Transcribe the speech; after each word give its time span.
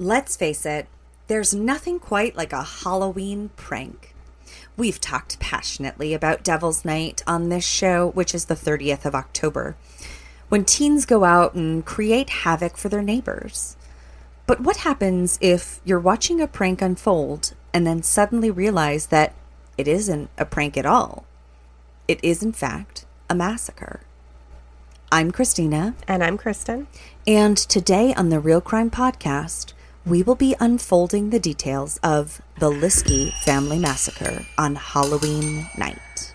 Let's 0.00 0.36
face 0.36 0.64
it, 0.64 0.86
there's 1.26 1.52
nothing 1.52 1.98
quite 1.98 2.36
like 2.36 2.52
a 2.52 2.62
Halloween 2.62 3.50
prank. 3.56 4.14
We've 4.76 5.00
talked 5.00 5.40
passionately 5.40 6.14
about 6.14 6.44
Devil's 6.44 6.84
Night 6.84 7.24
on 7.26 7.48
this 7.48 7.66
show, 7.66 8.10
which 8.10 8.32
is 8.32 8.44
the 8.44 8.54
30th 8.54 9.04
of 9.04 9.16
October, 9.16 9.76
when 10.48 10.64
teens 10.64 11.04
go 11.04 11.24
out 11.24 11.54
and 11.54 11.84
create 11.84 12.30
havoc 12.30 12.76
for 12.76 12.88
their 12.88 13.02
neighbors. 13.02 13.76
But 14.46 14.60
what 14.60 14.78
happens 14.78 15.36
if 15.40 15.80
you're 15.84 15.98
watching 15.98 16.40
a 16.40 16.46
prank 16.46 16.80
unfold 16.80 17.54
and 17.74 17.84
then 17.84 18.04
suddenly 18.04 18.52
realize 18.52 19.06
that 19.06 19.34
it 19.76 19.88
isn't 19.88 20.30
a 20.38 20.44
prank 20.44 20.76
at 20.76 20.86
all? 20.86 21.26
It 22.06 22.20
is, 22.22 22.44
in 22.44 22.52
fact, 22.52 23.04
a 23.28 23.34
massacre. 23.34 24.02
I'm 25.10 25.32
Christina. 25.32 25.96
And 26.06 26.22
I'm 26.22 26.38
Kristen. 26.38 26.86
And 27.26 27.56
today 27.56 28.14
on 28.14 28.28
the 28.28 28.38
Real 28.38 28.60
Crime 28.60 28.90
Podcast, 28.90 29.72
we 30.08 30.22
will 30.22 30.34
be 30.34 30.56
unfolding 30.58 31.28
the 31.28 31.38
details 31.38 31.98
of 32.02 32.40
the 32.58 32.70
Liske 32.70 33.30
family 33.42 33.78
massacre 33.78 34.46
on 34.56 34.74
Halloween 34.74 35.66
night. 35.76 36.34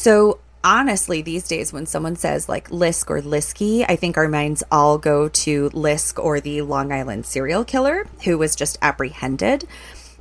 So 0.00 0.38
honestly, 0.64 1.20
these 1.20 1.46
days 1.46 1.74
when 1.74 1.84
someone 1.84 2.16
says 2.16 2.48
like 2.48 2.70
Lisk 2.70 3.10
or 3.10 3.20
Liske, 3.20 3.84
I 3.86 3.96
think 3.96 4.16
our 4.16 4.28
minds 4.28 4.62
all 4.72 4.96
go 4.96 5.28
to 5.28 5.68
Lisk 5.74 6.18
or 6.18 6.40
the 6.40 6.62
Long 6.62 6.90
Island 6.90 7.26
serial 7.26 7.66
killer 7.66 8.06
who 8.24 8.38
was 8.38 8.56
just 8.56 8.78
apprehended. 8.80 9.68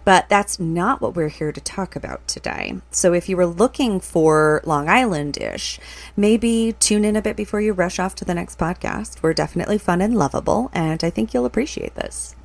But 0.03 0.27
that's 0.27 0.59
not 0.59 0.99
what 0.99 1.15
we're 1.15 1.29
here 1.29 1.53
to 1.53 1.61
talk 1.61 1.95
about 1.95 2.27
today. 2.27 2.81
So 2.91 3.13
if 3.13 3.29
you 3.29 3.37
were 3.37 3.45
looking 3.45 4.01
for 4.01 4.61
Long 4.65 4.89
Island 4.89 5.37
ish, 5.37 5.79
maybe 6.17 6.75
tune 6.77 7.05
in 7.05 7.15
a 7.15 7.21
bit 7.21 7.37
before 7.37 7.61
you 7.61 7.71
rush 7.71 7.99
off 7.99 8.15
to 8.15 8.25
the 8.25 8.33
next 8.33 8.59
podcast. 8.59 9.23
We're 9.23 9.33
definitely 9.33 9.77
fun 9.77 10.01
and 10.01 10.17
lovable, 10.17 10.71
and 10.73 11.05
I 11.05 11.09
think 11.09 11.33
you'll 11.33 11.45
appreciate 11.45 11.95
this. 11.95 12.35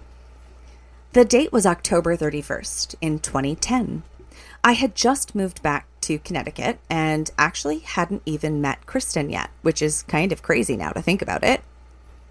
The 1.14 1.24
date 1.24 1.52
was 1.52 1.66
October 1.66 2.16
31st 2.16 2.94
in 3.00 3.18
2010. 3.18 4.04
I 4.62 4.72
had 4.72 4.94
just 4.94 5.34
moved 5.34 5.62
back 5.62 5.88
to 6.04 6.18
Connecticut 6.20 6.78
and 6.88 7.30
actually 7.38 7.80
hadn't 7.80 8.22
even 8.26 8.60
met 8.60 8.86
Kristen 8.86 9.28
yet, 9.30 9.50
which 9.62 9.82
is 9.82 10.02
kind 10.04 10.32
of 10.32 10.42
crazy 10.42 10.76
now 10.76 10.90
to 10.90 11.02
think 11.02 11.20
about 11.22 11.42
it 11.44 11.60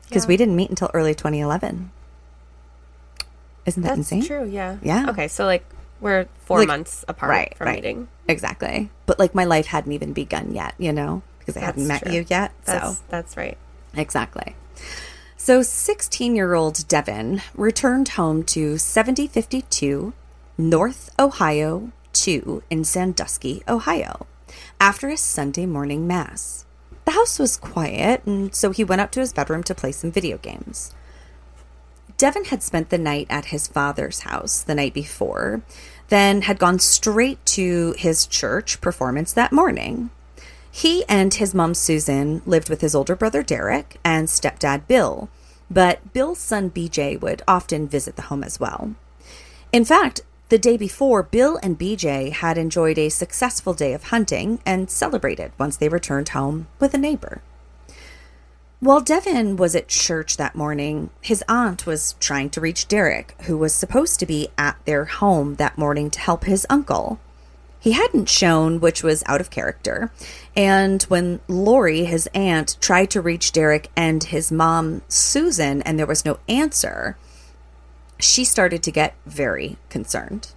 because 0.08 0.26
Yeah. 0.26 0.30
we 0.30 0.38
didn't 0.38 0.56
meet 0.56 0.70
until 0.70 0.90
early 0.94 1.14
2011. 1.16 1.92
Isn't 3.66 3.84
that 3.84 3.90
That's 3.96 4.12
insane? 4.12 4.26
true, 4.26 4.46
yeah. 4.46 4.78
Yeah. 4.82 5.10
Okay, 5.10 5.28
so 5.28 5.46
like 5.46 5.66
we're 6.02 6.28
four 6.46 6.60
Like- 6.60 6.68
months 6.68 7.06
apart 7.08 7.30
right, 7.30 7.58
from 7.58 7.68
right. 7.68 7.76
meeting. 7.76 8.08
Exactly. 8.28 8.90
But 9.06 9.20
like 9.20 9.34
my 9.34 9.46
life 9.46 9.68
hadn't 9.68 9.92
even 9.94 10.14
begun 10.14 10.54
yet, 10.54 10.74
you 10.78 10.92
know, 10.92 11.22
because 11.40 11.56
I 11.56 11.62
hadn't 11.62 11.88
met 11.88 12.04
true. 12.04 12.12
you 12.12 12.26
yet. 12.28 12.52
That's 12.66 12.98
so 12.98 13.04
that's 13.10 13.38
right. 13.38 13.58
Exactly. 13.96 14.56
So 15.38 15.62
16 15.62 16.36
year 16.36 16.54
old 16.54 16.88
Devin 16.88 17.42
returned 17.56 18.10
home 18.10 18.44
to 18.44 18.78
7052 18.78 20.14
North 20.58 21.10
Ohio 21.20 21.92
2 22.14 22.64
in 22.70 22.84
Sandusky, 22.84 23.64
Ohio, 23.68 24.26
after 24.80 25.10
a 25.10 25.18
Sunday 25.18 25.66
morning 25.66 26.08
mass. 26.08 26.66
The 27.06 27.12
house 27.12 27.38
was 27.38 27.58
quiet, 27.58 28.24
and 28.26 28.56
so 28.56 28.72
he 28.72 28.84
went 28.84 29.02
up 29.02 29.12
to 29.12 29.20
his 29.20 29.34
bedroom 29.34 29.64
to 29.64 29.76
play 29.76 29.92
some 29.92 30.12
video 30.12 30.38
games. 30.38 30.94
Devin 32.18 32.46
had 32.46 32.64
spent 32.64 32.90
the 32.90 32.98
night 32.98 33.28
at 33.30 33.46
his 33.46 33.68
father's 33.68 34.22
house 34.22 34.62
the 34.62 34.76
night 34.76 34.94
before, 34.94 35.62
then 36.10 36.44
had 36.44 36.60
gone 36.60 36.80
straight 36.80 37.44
to 37.48 37.94
his 37.98 38.26
church 38.26 38.80
performance 38.80 39.34
that 39.34 39.52
morning. 39.52 40.10
He 40.72 41.04
and 41.10 41.34
his 41.34 41.54
mom 41.54 41.74
Susan 41.74 42.42
lived 42.46 42.70
with 42.70 42.82
his 42.82 42.96
older 42.96 43.16
brother 43.16 43.44
Derek 43.44 44.00
and 44.04 44.28
stepdad 44.28 44.88
Bill, 44.88 45.30
but 45.70 46.14
Bill's 46.14 46.40
son 46.40 46.70
BJ 46.70 47.20
would 47.20 47.42
often 47.48 47.88
visit 47.88 48.16
the 48.16 48.24
home 48.24 48.44
as 48.44 48.60
well. 48.60 48.96
In 49.72 49.86
fact, 49.86 50.22
the 50.50 50.58
day 50.58 50.78
before, 50.78 51.24
Bill 51.24 51.60
and 51.64 51.80
BJ 51.80 52.32
had 52.32 52.58
enjoyed 52.58 52.98
a 52.98 53.10
successful 53.10 53.74
day 53.74 53.94
of 53.94 54.06
hunting 54.06 54.60
and 54.66 54.90
celebrated 54.90 55.52
once 55.58 55.78
they 55.78 55.90
returned 55.90 56.30
home 56.30 56.68
with 56.80 56.94
a 56.94 56.98
neighbor. 56.98 57.42
While 58.80 59.00
Devin 59.00 59.56
was 59.56 59.76
at 59.76 59.88
church 59.88 60.36
that 60.36 60.56
morning, 60.56 61.10
his 61.22 61.42
aunt 61.48 61.86
was 61.86 62.16
trying 62.20 62.50
to 62.50 62.60
reach 62.60 62.90
Derek, 62.90 63.34
who 63.44 63.58
was 63.58 63.74
supposed 63.74 64.20
to 64.20 64.26
be 64.26 64.50
at 64.58 64.76
their 64.84 65.06
home 65.06 65.56
that 65.56 65.78
morning 65.78 66.12
to 66.12 66.20
help 66.20 66.44
his 66.44 66.68
uncle. 66.70 67.18
He 67.80 67.94
hadn't 67.94 68.28
shown, 68.28 68.82
which 68.82 69.02
was 69.02 69.24
out 69.26 69.40
of 69.40 69.50
character. 69.50 70.12
And 70.56 71.02
when 71.04 71.40
Lori, 71.48 72.04
his 72.04 72.28
aunt, 72.34 72.76
tried 72.82 73.10
to 73.12 73.22
reach 73.22 73.54
Derek 73.54 73.90
and 73.96 74.22
his 74.22 74.52
mom, 74.52 75.02
Susan, 75.08 75.82
and 75.84 75.98
there 75.98 76.06
was 76.06 76.26
no 76.26 76.40
answer, 76.50 77.18
she 78.24 78.44
started 78.44 78.82
to 78.84 78.92
get 78.92 79.16
very 79.26 79.78
concerned. 79.90 80.54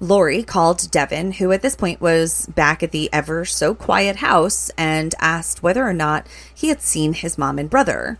Lori 0.00 0.42
called 0.42 0.90
Devin, 0.90 1.32
who 1.32 1.52
at 1.52 1.62
this 1.62 1.76
point 1.76 2.00
was 2.00 2.46
back 2.46 2.82
at 2.82 2.90
the 2.90 3.08
ever 3.12 3.44
so 3.44 3.74
quiet 3.74 4.16
house, 4.16 4.70
and 4.76 5.14
asked 5.20 5.62
whether 5.62 5.86
or 5.86 5.92
not 5.92 6.26
he 6.52 6.68
had 6.68 6.82
seen 6.82 7.14
his 7.14 7.38
mom 7.38 7.58
and 7.58 7.70
brother. 7.70 8.18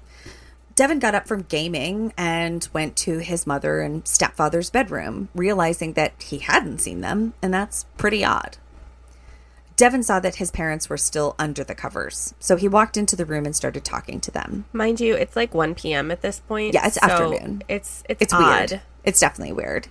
Devin 0.77 0.99
got 0.99 1.15
up 1.15 1.29
from 1.29 1.43
gaming 1.43 2.13
and 2.17 2.69
went 2.73 2.97
to 2.97 3.19
his 3.19 3.47
mother 3.47 3.81
and 3.81 4.07
stepfather's 4.07 4.71
bedroom, 4.71 5.29
realizing 5.35 5.93
that 5.93 6.13
he 6.23 6.39
hadn't 6.39 6.79
seen 6.79 7.01
them, 7.01 7.35
and 7.43 7.53
that's 7.53 7.87
pretty 7.97 8.25
odd. 8.25 8.57
Devin 9.77 10.03
saw 10.05 10.21
that 10.21 10.37
his 10.37 10.51
parents 10.53 10.89
were 10.89 10.97
still 10.97 11.35
under 11.39 11.65
the 11.65 11.75
covers, 11.75 12.33
so 12.39 12.57
he 12.57 12.69
walked 12.69 12.97
into 12.97 13.17
the 13.17 13.25
room 13.27 13.45
and 13.45 13.57
started 13.57 13.85
talking 13.85 14.21
to 14.21 14.31
them. 14.31 14.67
Mind 14.73 15.01
you, 15.01 15.15
it's 15.15 15.35
like 15.35 15.53
one 15.53 15.75
PM 15.75 16.11
at 16.13 16.23
this 16.23 16.41
point. 16.41 16.75
Yeah, 16.75 16.87
it's 16.87 16.95
so 17.01 17.07
afternoon. 17.07 17.63
It's 17.69 18.05
it's, 18.09 18.23
It's 18.23 18.33
odd. 18.33 18.71
weird. 18.71 18.83
It's 19.05 19.19
definitely 19.21 19.53
weird. 19.55 19.89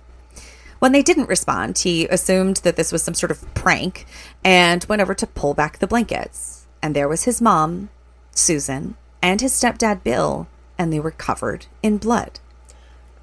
When 0.78 0.92
they 0.92 1.02
didn't 1.02 1.28
respond, 1.28 1.78
he 1.78 2.06
assumed 2.08 2.58
that 2.58 2.76
this 2.76 2.92
was 2.92 3.02
some 3.02 3.14
sort 3.14 3.30
of 3.30 3.54
prank 3.54 4.06
and 4.42 4.84
went 4.84 5.02
over 5.02 5.14
to 5.14 5.26
pull 5.26 5.54
back 5.54 5.78
the 5.78 5.86
blankets. 5.86 6.66
And 6.82 6.94
there 6.96 7.08
was 7.08 7.24
his 7.24 7.40
mom, 7.40 7.90
Susan, 8.32 8.96
and 9.22 9.40
his 9.40 9.52
stepdad, 9.52 10.02
Bill, 10.02 10.46
and 10.78 10.92
they 10.92 11.00
were 11.00 11.10
covered 11.10 11.66
in 11.82 11.98
blood. 11.98 12.40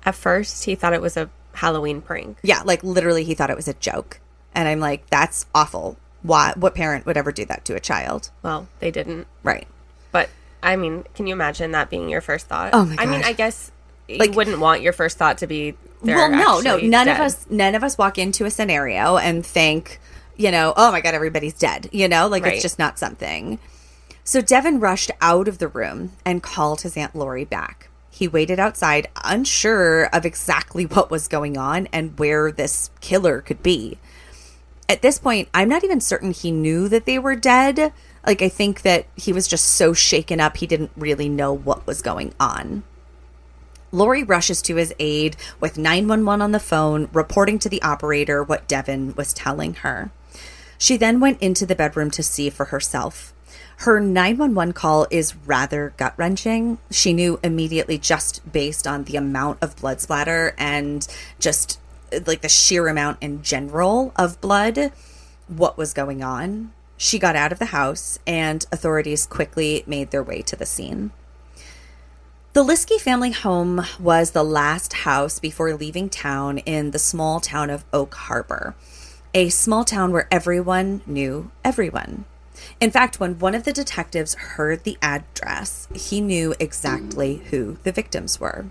At 0.04 0.16
first 0.16 0.66
he 0.66 0.74
thought 0.76 0.94
it 0.94 1.02
was 1.02 1.18
a 1.18 1.30
Halloween 1.54 2.02
prank. 2.02 2.38
Yeah, 2.42 2.62
like 2.64 2.84
literally, 2.84 3.24
he 3.24 3.36
thought 3.36 3.50
it 3.50 3.58
was 3.58 3.68
a 3.68 3.74
joke. 3.74 4.20
And 4.56 4.68
I'm 4.68 4.80
like, 4.80 5.10
that's 5.10 5.46
awful. 5.54 5.98
Why? 6.24 6.54
What 6.56 6.76
parent 6.76 7.06
would 7.06 7.18
ever 7.18 7.32
do 7.32 7.46
that 7.46 7.66
to 7.66 7.76
a 7.76 7.80
child? 7.80 8.30
Well, 8.44 8.68
they 8.80 8.92
didn't. 8.92 9.28
Right. 9.44 9.68
But 10.12 10.30
I 10.62 10.76
mean, 10.76 11.04
can 11.16 11.28
you 11.28 11.34
imagine 11.34 11.72
that 11.72 11.90
being 11.90 12.09
your 12.09 12.22
first 12.22 12.48
thought? 12.48 12.72
Oh 12.74 12.86
my 12.86 12.96
I 13.00 13.06
mean, 13.06 13.24
I 13.24 13.34
guess 13.34 13.72
Like- 14.09 14.30
you 14.30 14.36
wouldn't 14.36 14.60
want 14.60 14.81
your 14.81 14.94
first 14.94 15.18
thought 15.18 15.40
to 15.40 15.48
be 15.48 15.76
well, 16.04 16.31
no, 16.31 16.60
no, 16.62 16.78
none 16.78 17.08
of 17.08 17.20
us, 17.20 17.46
none 17.50 17.76
of 17.76 17.84
us 17.84 17.96
walk 17.98 18.18
into 18.18 18.46
a 18.46 18.50
scenario 18.52 19.18
and 19.18 19.46
think, 19.46 20.00
you 20.36 20.50
know, 20.50 20.74
oh 20.75 20.92
my 20.92 21.00
god, 21.00 21.13
everybody's 21.13 21.54
dead. 21.54 21.90
You 21.92 22.07
know, 22.07 22.28
like 22.28 22.44
Right. 22.44 22.54
it's 22.54 22.63
just 22.63 22.80
not 22.80 22.98
something. 22.98 23.60
So 24.24 24.42
Devin 24.42 24.80
rushed 24.80 25.12
out 25.22 25.48
of 25.48 25.57
the 25.60 25.68
room 25.68 26.13
and 26.25 26.42
called 26.42 26.81
his 26.81 26.98
aunt 26.98 27.16
Lori 27.16 27.45
back. 27.45 27.90
He 28.10 28.28
waited 28.28 28.60
outside, 28.60 29.07
unsure 29.24 30.06
of 30.06 30.25
exactly 30.25 30.86
what 30.88 31.10
was 31.12 31.28
going 31.28 31.57
on 31.57 31.88
and 31.94 32.18
where 32.19 32.51
this 32.51 32.90
killer 33.00 33.42
could 33.42 33.62
be. 33.63 33.98
At 34.92 35.02
this 35.02 35.20
point, 35.20 35.48
I'm 35.54 35.70
not 35.70 35.86
even 35.86 36.02
certain 36.02 36.32
he 36.32 36.52
knew 36.52 36.90
that 36.90 37.06
they 37.06 37.18
were 37.18 37.38
dead. 37.38 37.94
Like, 38.28 38.42
I 38.42 38.50
think 38.50 38.82
that 38.82 39.06
he 39.16 39.32
was 39.32 39.48
just 39.48 39.66
so 39.66 39.94
shaken 39.94 40.42
up, 40.42 40.58
he 40.58 40.68
didn't 40.68 40.92
really 40.98 41.30
know 41.30 41.54
what 41.54 41.88
was 41.88 42.02
going 42.02 42.34
on. 42.42 42.84
Lori 43.94 44.22
rushes 44.22 44.62
to 44.64 44.76
his 44.76 44.94
aid 45.00 45.38
with 45.62 45.78
911 45.78 46.42
on 46.42 46.52
the 46.52 46.60
phone, 46.60 47.08
reporting 47.14 47.58
to 47.60 47.70
the 47.70 47.82
operator 47.82 48.44
what 48.44 48.68
Devin 48.68 49.16
was 49.16 49.34
telling 49.34 49.76
her. 49.76 50.12
She 50.78 50.98
then 50.98 51.22
went 51.22 51.42
into 51.42 51.66
the 51.66 51.74
bedroom 51.74 52.12
to 52.12 52.22
see 52.22 52.50
for 52.50 52.66
herself. 52.66 53.34
Her 53.78 54.02
911 54.02 54.74
call 54.74 55.08
is 55.10 55.38
rather 55.46 55.94
gut 55.96 56.16
wrenching. 56.18 56.80
She 56.90 57.14
knew 57.14 57.40
immediately 57.42 57.98
just 57.98 58.52
based 58.52 58.86
on 58.86 59.06
the 59.06 59.16
amount 59.16 59.60
of 59.62 59.78
blood 59.78 60.02
splatter 60.02 60.54
and 60.58 61.08
just 61.40 61.80
like 62.25 62.42
the 62.42 62.50
sheer 62.50 62.88
amount 62.88 63.18
in 63.22 63.42
general 63.42 64.12
of 64.16 64.42
blood 64.42 64.92
what 65.48 65.78
was 65.78 65.94
going 65.94 66.24
on, 66.24 66.72
she 66.98 67.19
got 67.19 67.36
out 67.36 67.52
of 67.52 67.60
the 67.60 67.66
house 67.66 68.19
and 68.25 68.66
authorities 68.72 69.25
quickly 69.25 69.84
made 69.88 70.12
their 70.12 70.24
way 70.24 70.42
to 70.44 70.56
the 70.56 70.66
scene. 70.66 71.12
The 72.54 72.63
Liske 72.63 73.00
family 73.00 73.31
home 73.31 73.86
was 74.00 74.31
the 74.31 74.44
last 74.44 74.94
house 74.94 75.40
before 75.40 75.74
leaving 75.74 76.10
town 76.10 76.58
in 76.60 76.92
the 76.92 77.00
small 77.00 77.40
town 77.40 77.69
of 77.69 77.86
Oak 77.94 78.14
Harbor, 78.14 78.75
a 79.34 79.50
small 79.50 79.86
town 79.86 80.12
where 80.12 80.28
everyone 80.30 81.02
knew 81.06 81.50
everyone. 81.64 82.25
In 82.80 82.92
fact, 82.92 83.19
when 83.19 83.40
one 83.40 83.56
of 83.56 83.64
the 83.64 83.74
detectives 83.74 84.36
heard 84.36 84.84
the 84.84 84.98
address, 85.02 85.88
he 85.94 86.22
knew 86.22 86.54
exactly 86.60 87.38
who 87.52 87.78
the 87.84 87.92
victims 87.92 88.40
were. 88.40 88.66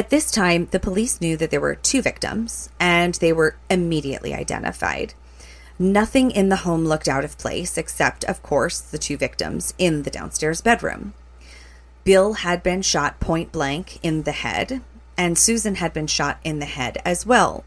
At 0.00 0.08
this 0.08 0.30
time, 0.30 0.66
the 0.70 0.80
police 0.80 1.20
knew 1.20 1.36
that 1.36 1.50
there 1.50 1.60
were 1.60 1.74
two 1.74 2.00
victims, 2.00 2.70
and 2.80 3.16
they 3.16 3.34
were 3.34 3.56
immediately 3.68 4.32
identified. 4.32 5.12
Nothing 5.78 6.30
in 6.30 6.48
the 6.48 6.64
home 6.64 6.86
looked 6.86 7.06
out 7.06 7.22
of 7.22 7.36
place, 7.36 7.76
except, 7.76 8.24
of 8.24 8.42
course, 8.42 8.80
the 8.80 8.96
two 8.96 9.18
victims 9.18 9.74
in 9.76 10.04
the 10.04 10.10
downstairs 10.10 10.62
bedroom. 10.62 11.12
Bill 12.02 12.32
had 12.32 12.62
been 12.62 12.80
shot 12.80 13.20
point 13.20 13.52
blank 13.52 13.98
in 14.02 14.22
the 14.22 14.32
head, 14.32 14.80
and 15.18 15.36
Susan 15.36 15.74
had 15.74 15.92
been 15.92 16.06
shot 16.06 16.38
in 16.44 16.60
the 16.60 16.64
head 16.64 16.96
as 17.04 17.26
well. 17.26 17.62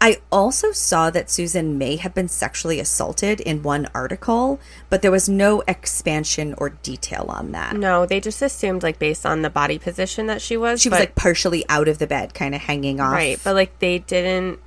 I 0.00 0.18
also 0.30 0.72
saw 0.72 1.08
that 1.10 1.30
Susan 1.30 1.78
may 1.78 1.96
have 1.96 2.14
been 2.14 2.28
sexually 2.28 2.78
assaulted 2.78 3.40
in 3.40 3.62
one 3.62 3.88
article, 3.94 4.60
but 4.90 5.00
there 5.00 5.10
was 5.10 5.28
no 5.28 5.62
expansion 5.66 6.54
or 6.58 6.70
detail 6.70 7.26
on 7.28 7.52
that. 7.52 7.74
No, 7.76 8.04
they 8.04 8.20
just 8.20 8.42
assumed 8.42 8.82
like 8.82 8.98
based 8.98 9.24
on 9.24 9.42
the 9.42 9.50
body 9.50 9.78
position 9.78 10.26
that 10.26 10.42
she 10.42 10.56
was. 10.56 10.82
She 10.82 10.90
was 10.90 10.98
like 10.98 11.14
partially 11.14 11.64
out 11.68 11.88
of 11.88 11.98
the 11.98 12.06
bed, 12.06 12.34
kind 12.34 12.54
of 12.54 12.60
hanging 12.60 13.00
off. 13.00 13.12
right, 13.12 13.40
but 13.42 13.54
like 13.54 13.78
they 13.78 13.98
didn't 13.98 14.60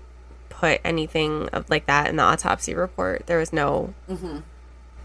put 0.50 0.82
anything 0.84 1.50
of 1.50 1.70
like 1.70 1.86
that 1.86 2.08
in 2.08 2.16
the 2.16 2.24
autopsy 2.24 2.74
report. 2.74 3.28
There 3.28 3.38
was 3.38 3.54
no 3.54 3.94
mm-hmm. 4.10 4.40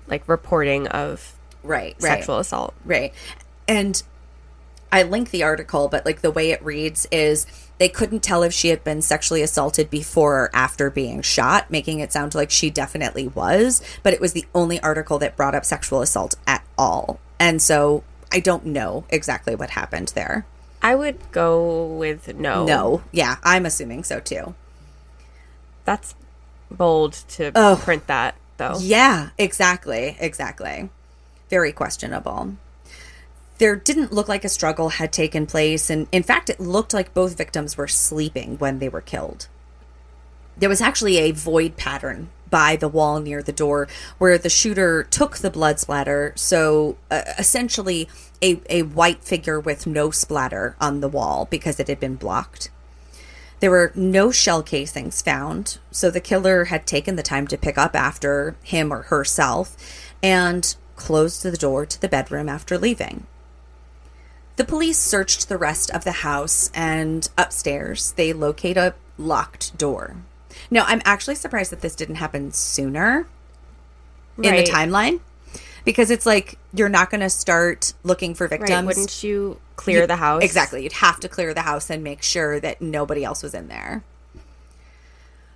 like 0.07 0.27
reporting 0.29 0.89
of 0.89 1.35
right, 1.63 1.95
right. 2.01 2.03
sexual 2.03 2.39
assault. 2.39 2.75
Right. 2.85 3.13
And 3.69 4.03
I 4.91 5.03
link 5.03 5.31
the 5.31 5.43
article, 5.43 5.89
but 5.89 6.07
like 6.07 6.21
the 6.23 6.31
way 6.31 6.51
it 6.51 6.63
reads 6.65 7.07
is 7.11 7.47
they 7.83 7.89
couldn't 7.89 8.23
tell 8.23 8.45
if 8.45 8.53
she 8.53 8.69
had 8.69 8.85
been 8.85 9.03
sexually 9.03 9.43
assaulted 9.43 9.91
before 9.91 10.37
or 10.45 10.51
after 10.55 10.89
being 10.89 11.21
shot, 11.21 11.69
making 11.69 11.99
it 11.99 12.13
sound 12.13 12.33
like 12.33 12.49
she 12.49 12.71
definitely 12.71 13.27
was, 13.27 13.83
but 14.05 14.13
it 14.15 14.21
was 14.21 14.35
the 14.35 14.45
only 14.55 14.79
article 14.83 15.19
that 15.19 15.37
brought 15.37 15.53
up 15.53 15.65
sexual 15.65 16.01
assault 16.01 16.37
at 16.47 16.65
all. 16.79 17.19
And 17.41 17.61
so 17.61 18.05
I 18.31 18.39
don't 18.39 18.67
know 18.67 19.05
exactly 19.11 19.57
what 19.57 19.71
happened 19.71 20.13
there. 20.15 20.47
I 20.81 20.95
would 20.95 21.19
go 21.33 21.85
with 21.87 22.37
no. 22.37 22.65
No. 22.65 23.03
Yeah, 23.11 23.39
I'm 23.43 23.67
assuming 23.67 24.05
so 24.05 24.21
too. 24.21 24.55
That's 25.85 26.15
bold 26.71 27.15
to 27.31 27.51
Oh. 27.57 27.81
print 27.83 28.07
that 28.07 28.37
though. 28.59 28.77
Yeah, 28.79 29.31
exactly. 29.39 30.17
Exactly. 30.21 30.89
Very 31.51 31.73
questionable. 31.73 32.55
There 33.63 33.77
didn't 33.77 34.13
look 34.13 34.27
like 34.27 34.45
a 34.45 34.49
struggle 34.49 34.89
had 34.89 35.13
taken 35.13 35.47
place, 35.47 35.89
and 35.89 36.09
in 36.11 36.25
fact, 36.25 36.51
it 36.51 36.59
looked 36.59 36.93
like 36.93 37.15
both 37.15 37.39
victims 37.39 37.77
were 37.77 37.87
sleeping 37.87 38.59
when 38.59 38.81
they 38.81 38.89
were 38.89 39.01
killed. 39.01 39.47
There 40.57 40.69
was 40.69 40.81
actually 40.81 41.19
a 41.19 41.31
void 41.31 41.77
pattern 41.77 42.31
by 42.51 42.75
the 42.75 42.89
wall 42.89 43.21
near 43.21 43.41
the 43.41 43.53
door 43.53 43.87
where 44.19 44.37
the 44.37 44.51
shooter 44.51 45.05
took 45.05 45.37
the 45.37 45.49
blood 45.49 45.79
splatter, 45.79 46.33
so 46.35 46.97
uh, 47.09 47.23
essentially 47.39 48.09
a, 48.43 48.61
a 48.69 48.83
white 48.83 49.23
figure 49.23 49.61
with 49.61 49.87
no 49.87 50.11
splatter 50.11 50.75
on 50.81 50.99
the 50.99 51.09
wall 51.09 51.47
because 51.49 51.79
it 51.79 51.87
had 51.87 52.01
been 52.01 52.17
blocked. 52.17 52.69
There 53.61 53.71
were 53.71 53.93
no 53.95 54.33
shell 54.33 54.65
casings 54.65 55.23
found, 55.23 55.79
so 55.93 56.11
the 56.11 56.19
killer 56.19 56.65
had 56.65 56.85
taken 56.85 57.15
the 57.15 57.23
time 57.23 57.47
to 57.47 57.57
pick 57.57 57.79
up 57.79 57.95
after 57.95 58.57
him 58.65 58.93
or 58.93 59.03
herself 59.03 59.77
and 60.21 60.75
closed 60.97 61.45
the 61.45 61.57
door 61.57 61.87
to 61.87 62.01
the 62.01 62.09
bedroom 62.09 62.49
after 62.49 62.77
leaving. 62.77 63.29
The 64.57 64.65
police 64.65 64.99
searched 64.99 65.49
the 65.49 65.57
rest 65.57 65.91
of 65.91 66.05
the 66.05 66.13
house 66.13 66.71
and 66.75 67.29
upstairs 67.39 68.13
they 68.13 68.33
locate 68.33 68.77
a 68.77 68.95
locked 69.17 69.77
door. 69.79 70.17
Now, 70.71 70.85
I'm 70.87 71.01
actually 71.05 71.37
surprised 71.37 71.73
that 71.73 71.81
this 71.81 71.95
didn't 71.95 72.17
happen 72.17 72.53
sooner 72.53 73.27
in 74.37 74.55
the 74.55 74.63
timeline 74.65 75.21
because 75.85 76.11
it's 76.11 76.27
like 76.27 76.59
you're 76.75 76.89
not 76.89 77.11
going 77.11 77.21
to 77.21 77.31
start 77.31 77.95
looking 78.03 78.35
for 78.35 78.47
victims. 78.47 78.71
Right. 78.71 78.87
Wouldn't 78.87 79.23
you 79.23 79.59
clear 79.77 80.03
You- 80.03 80.07
the 80.07 80.17
house? 80.17 80.43
Exactly. 80.43 80.83
You'd 80.83 80.93
have 80.95 81.19
to 81.21 81.29
clear 81.29 81.55
the 81.55 81.63
house 81.63 81.91
and 81.91 82.05
make 82.05 82.23
sure 82.23 82.61
that 82.61 82.81
nobody 82.81 83.25
else 83.25 83.43
was 83.43 83.55
in 83.55 83.69
there. 83.69 84.05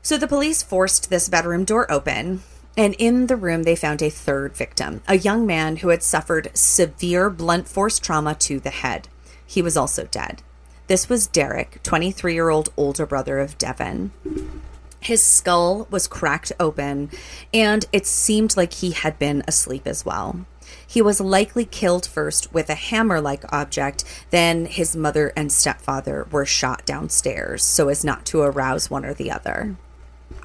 So 0.03 0.17
the 0.17 0.29
police 0.29 0.63
forced 0.63 1.11
this 1.11 1.29
bedroom 1.29 1.65
door 1.65 1.91
open, 1.91 2.43
and 2.77 2.95
in 2.99 3.27
the 3.27 3.37
room 3.37 3.63
they 3.63 3.77
found 3.77 4.03
a 4.03 4.11
third 4.11 4.55
victim, 4.57 5.03
a 5.09 5.17
young 5.17 5.47
man 5.47 5.77
who 5.77 5.89
had 5.89 6.03
suffered 6.03 6.51
severe 6.55 7.31
blunt 7.31 7.69
force 7.69 7.99
trauma 7.99 8.35
to 8.35 8.61
the 8.61 8.71
head. 8.71 9.09
He 9.47 9.63
was 9.63 9.77
also 9.77 10.07
dead. 10.07 10.43
This 10.87 11.09
was 11.09 11.27
Derek, 11.27 11.83
23 11.83 12.35
year 12.35 12.51
old 12.51 12.69
older 12.77 13.07
brother 13.07 13.39
of 13.39 13.59
Devin. 13.59 14.13
His 15.01 15.23
skull 15.23 15.87
was 15.91 16.09
cracked 16.09 16.53
open, 16.59 17.11
and 17.55 17.85
it 17.93 18.07
seemed 18.07 18.57
like 18.57 18.75
he 18.75 18.91
had 18.91 19.19
been 19.19 19.43
asleep 19.47 19.87
as 19.87 20.05
well. 20.05 20.45
He 20.87 21.01
was 21.01 21.21
likely 21.21 21.65
killed 21.65 22.07
first 22.07 22.53
with 22.53 22.69
a 22.71 22.75
hammer 22.75 23.21
like 23.21 23.53
object, 23.53 24.05
then 24.31 24.67
his 24.67 24.97
mother 24.97 25.33
and 25.37 25.53
stepfather 25.53 26.27
were 26.31 26.47
shot 26.47 26.85
downstairs 26.87 27.63
so 27.63 27.89
as 27.89 28.05
not 28.05 28.25
to 28.27 28.41
arouse 28.41 28.91
one 28.91 29.05
or 29.05 29.15
the 29.15 29.31
other. 29.31 29.77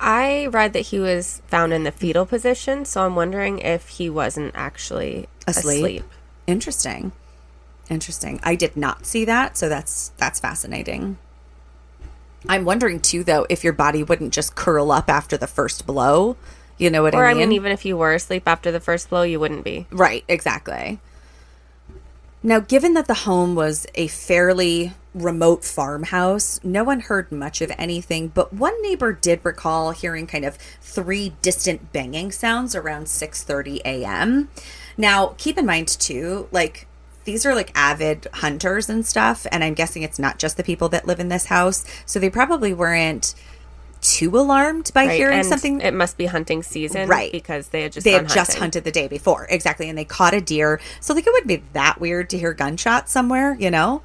I 0.03 0.48
read 0.48 0.74
that 0.74 0.80
he 0.88 1.00
was 1.00 1.42
found 1.48 1.74
in 1.74 1.83
the 1.83 1.92
fetal 1.92 2.25
position, 2.25 2.86
so 2.86 3.03
I'm 3.06 3.15
wondering 3.15 3.59
if 3.59 3.88
he 3.88 4.09
wasn't 4.09 4.51
actually 4.56 5.27
Asleep? 5.48 5.77
asleep. 5.77 6.03
Interesting. 6.48 7.12
Interesting. 7.89 8.39
I 8.44 8.56
did 8.56 8.75
not 8.75 9.06
see 9.06 9.25
that, 9.25 9.57
so 9.57 9.69
that's 9.69 10.09
that's 10.18 10.39
fascinating. 10.39 11.18
I'm 12.50 12.65
wondering 12.65 13.00
too 13.00 13.24
though 13.24 13.45
if 13.50 13.63
your 13.63 13.74
body 13.74 14.01
wouldn't 14.01 14.33
just 14.33 14.56
curl 14.56 14.92
up 14.92 15.07
after 15.09 15.38
the 15.38 15.45
first 15.48 15.86
blow. 15.86 16.36
You 16.80 16.89
know 16.89 17.04
what 17.04 17.13
Or 17.13 17.25
I 17.27 17.31
I 17.31 17.33
mean? 17.36 17.50
mean, 17.50 17.51
even 17.57 17.71
if 17.71 17.86
you 17.86 17.95
were 17.95 18.13
asleep 18.15 18.44
after 18.47 18.71
the 18.71 18.80
first 18.80 19.09
blow, 19.12 19.21
you 19.21 19.39
wouldn't 19.39 19.63
be. 19.63 19.86
Right, 19.92 20.24
exactly. 20.27 21.00
Now, 22.43 22.59
given 22.59 22.95
that 22.95 23.07
the 23.07 23.13
home 23.13 23.53
was 23.53 23.85
a 23.93 24.07
fairly 24.07 24.93
remote 25.13 25.63
farmhouse, 25.63 26.59
no 26.63 26.83
one 26.83 27.01
heard 27.01 27.31
much 27.31 27.61
of 27.61 27.71
anything, 27.77 28.29
but 28.29 28.51
one 28.51 28.81
neighbor 28.81 29.13
did 29.13 29.41
recall 29.43 29.91
hearing 29.91 30.25
kind 30.25 30.45
of 30.45 30.55
three 30.81 31.33
distant 31.43 31.92
banging 31.94 32.31
sounds 32.31 32.73
around 32.73 33.06
6:30 33.06 33.81
a.m. 33.85 34.49
Now, 34.97 35.35
keep 35.37 35.59
in 35.59 35.68
mind 35.68 35.87
too, 35.87 36.47
like 36.51 36.87
these 37.25 37.45
are 37.45 37.54
like 37.54 37.71
avid 37.75 38.27
hunters 38.33 38.89
and 38.89 39.06
stuff, 39.06 39.45
and 39.51 39.63
I'm 39.63 39.75
guessing 39.75 40.01
it's 40.01 40.18
not 40.18 40.39
just 40.39 40.57
the 40.57 40.63
people 40.63 40.89
that 40.89 41.06
live 41.06 41.19
in 41.19 41.30
this 41.30 41.45
house, 41.45 41.85
so 42.07 42.19
they 42.19 42.31
probably 42.31 42.73
weren't 42.73 43.35
too 44.01 44.37
alarmed 44.37 44.91
by 44.93 45.05
Right? 45.05 45.17
hearing 45.17 45.39
and 45.39 45.47
something 45.47 45.81
It 45.81 45.93
must 45.93 46.17
be 46.17 46.25
hunting 46.25 46.63
season, 46.63 47.07
Right. 47.07 47.31
Because 47.31 47.69
they 47.69 47.83
had 47.83 47.93
just 47.93 48.03
they 48.03 48.11
had 48.11 48.27
just 48.27 48.57
hunted 48.57 48.83
the 48.83 48.91
day 48.91 49.07
before. 49.07 49.47
Exactly 49.49 49.89
and 49.89 49.97
they 49.97 50.05
caught 50.05 50.33
a 50.33 50.41
deer. 50.41 50.79
So 50.99 51.13
like 51.13 51.25
it 51.25 51.31
wouldn't 51.31 51.47
be 51.47 51.63
that 51.73 51.99
weird 52.01 52.29
to 52.31 52.37
hear 52.37 52.53
gunshots 52.53 53.11
somewhere 53.11 53.55
you 53.59 53.71
know? 53.71 54.01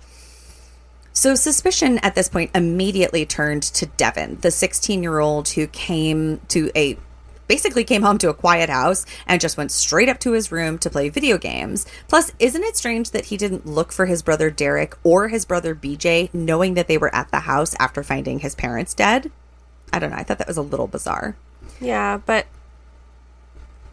So 1.12 1.34
suspicion 1.34 1.98
at 1.98 2.14
this 2.14 2.28
point 2.28 2.50
immediately 2.54 3.24
turned 3.24 3.62
to 3.62 3.86
devin 3.86 4.38
the 4.42 4.50
16 4.50 5.02
year 5.02 5.18
old 5.18 5.48
who 5.48 5.66
came 5.66 6.40
to 6.48 6.70
a 6.76 6.98
basically 7.48 7.84
came 7.84 8.02
home 8.02 8.18
to 8.18 8.28
a 8.28 8.34
quiet 8.34 8.68
house 8.68 9.06
and 9.26 9.40
just 9.40 9.56
went 9.56 9.70
straight 9.70 10.08
up 10.08 10.18
to 10.18 10.32
his 10.32 10.50
room 10.50 10.78
to 10.78 10.90
play 10.90 11.08
video 11.08 11.38
games. 11.38 11.86
Plus 12.08 12.32
isn't 12.38 12.64
it 12.64 12.76
strange 12.76 13.12
that 13.12 13.26
he 13.26 13.36
didn't 13.36 13.64
look 13.64 13.92
for 13.92 14.06
his 14.06 14.20
brother 14.22 14.50
derek 14.50 14.94
or 15.04 15.28
his 15.28 15.44
brother 15.44 15.74
bj 15.74 16.28
knowing 16.34 16.74
that 16.74 16.88
they 16.88 16.98
were 16.98 17.14
at 17.14 17.30
the 17.30 17.40
house 17.40 17.74
after 17.78 18.02
finding 18.02 18.40
his 18.40 18.54
parents 18.54 18.92
dead 18.94 19.30
i 19.92 19.98
don't 19.98 20.10
know 20.10 20.16
i 20.16 20.22
thought 20.22 20.38
that 20.38 20.48
was 20.48 20.56
a 20.56 20.62
little 20.62 20.86
bizarre 20.86 21.36
Yeah, 21.80 22.18
but 22.24 22.46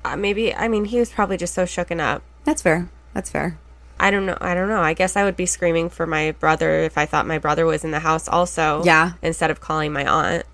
uh, 0.06 0.16
maybe 0.18 0.54
I 0.54 0.68
mean 0.68 0.86
he 0.86 1.00
was 1.00 1.10
probably 1.12 1.38
just 1.38 1.54
so 1.54 1.64
shooken 1.64 2.00
up. 2.00 2.22
that's 2.44 2.62
fair 2.62 2.90
that's 3.14 3.30
fair 3.30 3.58
I 4.00 4.10
don't 4.12 4.26
know. 4.26 4.38
I 4.42 4.54
don't 4.54 4.68
know. 4.68 4.82
I 4.82 4.94
guess 4.94 5.16
I 5.16 5.24
would 5.24 5.38
be 5.38 5.46
screaming 5.46 5.88
for 5.90 6.06
my 6.06 6.32
brother 6.32 6.80
if 6.82 6.98
I 6.98 7.06
thought 7.06 7.26
my 7.28 7.38
brother 7.38 7.66
was 7.66 7.86
in 7.86 7.92
the 7.92 8.00
house 8.02 8.28
also. 8.28 8.84
Yeah. 8.84 9.14
Instead 9.22 9.50
of 9.52 9.62
calling 9.62 9.94
my 9.94 10.06
aunt. 10.06 10.46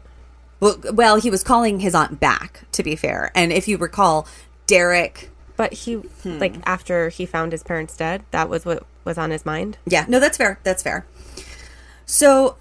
Well, 0.60 0.76
well, 0.94 1.16
he 1.20 1.32
was 1.32 1.42
calling 1.42 1.80
his 1.80 1.96
aunt 1.96 2.20
back, 2.20 2.66
to 2.74 2.84
be 2.84 2.96
fair. 2.98 3.32
And 3.34 3.52
if 3.52 3.68
you 3.68 3.78
recall, 3.78 4.28
Derek. 4.68 5.32
But 5.56 5.74
he, 5.74 5.94
Hmm. 5.94 6.38
like, 6.38 6.56
after 6.66 7.10
he 7.10 7.26
found 7.26 7.54
his 7.54 7.64
parents 7.64 7.96
dead, 7.98 8.24
that 8.32 8.50
was 8.50 8.66
what 8.66 8.84
was 9.04 9.18
on 9.18 9.32
his 9.32 9.46
mind. 9.46 9.78
Yeah, 9.88 10.06
no, 10.08 10.20
that's 10.20 10.38
fair. 10.38 10.60
That's 10.64 10.84
fair. 10.84 11.06
So 12.06 12.56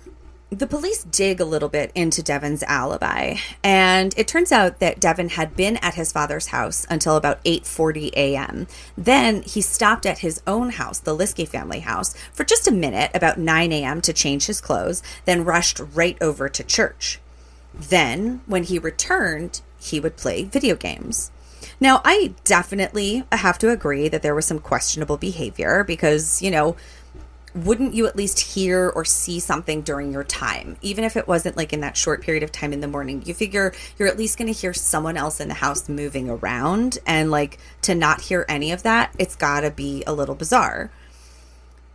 the 0.51 0.67
police 0.67 1.05
dig 1.05 1.41
a 1.41 1.45
little 1.45 1.69
bit 1.69 1.93
into 1.95 2.23
Devin's 2.23 2.63
alibi, 2.63 3.37
and 3.63 4.15
it 4.17 4.27
turns 4.27 4.51
out 4.51 4.79
that 4.79 4.99
Devin 4.99 5.31
had 5.31 5.55
been 5.55 5.77
at 5.79 5.95
his 5.95 6.11
father's 6.11 6.49
house 6.49 6.87
until 6.89 7.17
about 7.17 7.43
8:40 7.45 8.13
a.m. 8.17 8.67
Then 8.97 9.43
he 9.43 9.61
stopped 9.61 10.07
at 10.07 10.21
his 10.21 10.41
own 10.47 10.71
house, 10.71 10.99
the 10.99 11.15
Liske 11.15 11.47
family 11.47 11.81
house, 11.81 12.15
for 12.33 12.45
just 12.45 12.67
a 12.67 12.73
minute 12.73 13.11
about 13.13 13.39
9 13.39 13.73
a.m. 13.73 14.01
to 14.01 14.13
change 14.13 14.47
his 14.47 14.61
clothes, 14.61 15.03
then 15.27 15.45
rushed 15.45 15.81
right 15.93 16.17
over 16.21 16.49
to 16.49 16.65
church. 16.65 17.21
Then, 17.75 18.41
when 18.47 18.63
he 18.65 18.79
returned, 18.79 19.61
he 19.79 20.01
would 20.01 20.17
play 20.17 20.45
video 20.45 20.77
games. 20.77 21.31
Now, 21.81 22.01
I 22.05 22.35
definitely 22.45 23.25
have 23.31 23.59
to 23.59 23.71
agree 23.71 24.09
that 24.09 24.23
there 24.23 24.35
was 24.35 24.47
some 24.47 24.59
questionable 24.59 25.17
behavior 25.17 25.85
because, 25.85 26.43
you 26.43 26.51
know, 26.51 26.77
wouldn't 27.65 27.95
you 27.95 28.07
at 28.07 28.17
least 28.17 28.39
hear 28.41 28.89
or 28.91 29.05
see 29.05 29.41
something 29.41 29.83
during 29.83 30.13
your 30.13 30.25
time? 30.25 30.77
Even 30.83 31.05
if 31.05 31.17
it 31.17 31.27
wasn't 31.29 31.57
like 31.57 31.73
in 31.73 31.81
that 31.81 31.97
short 31.97 32.23
period 32.23 32.43
of 32.43 32.53
time 32.53 32.73
in 32.73 32.81
the 32.81 32.89
morning 32.89 33.23
you 33.25 33.35
figure 33.35 33.73
you're 33.99 34.09
at 34.09 34.17
least 34.19 34.39
going 34.39 34.53
to 34.53 34.59
hear 34.59 34.73
someone 34.75 35.17
else 35.17 35.41
in 35.41 35.49
the 35.49 35.55
house 35.55 35.89
moving 35.89 36.29
around 36.31 36.99
and 37.07 37.31
like 37.31 37.59
to 37.83 37.95
not 37.95 38.21
hear 38.23 38.45
any 38.49 38.73
of 38.73 38.83
that 38.83 39.15
it's 39.19 39.37
got 39.37 39.61
to 39.61 39.71
be 39.71 40.03
a 40.07 40.13
little 40.13 40.35
bizarre. 40.35 40.91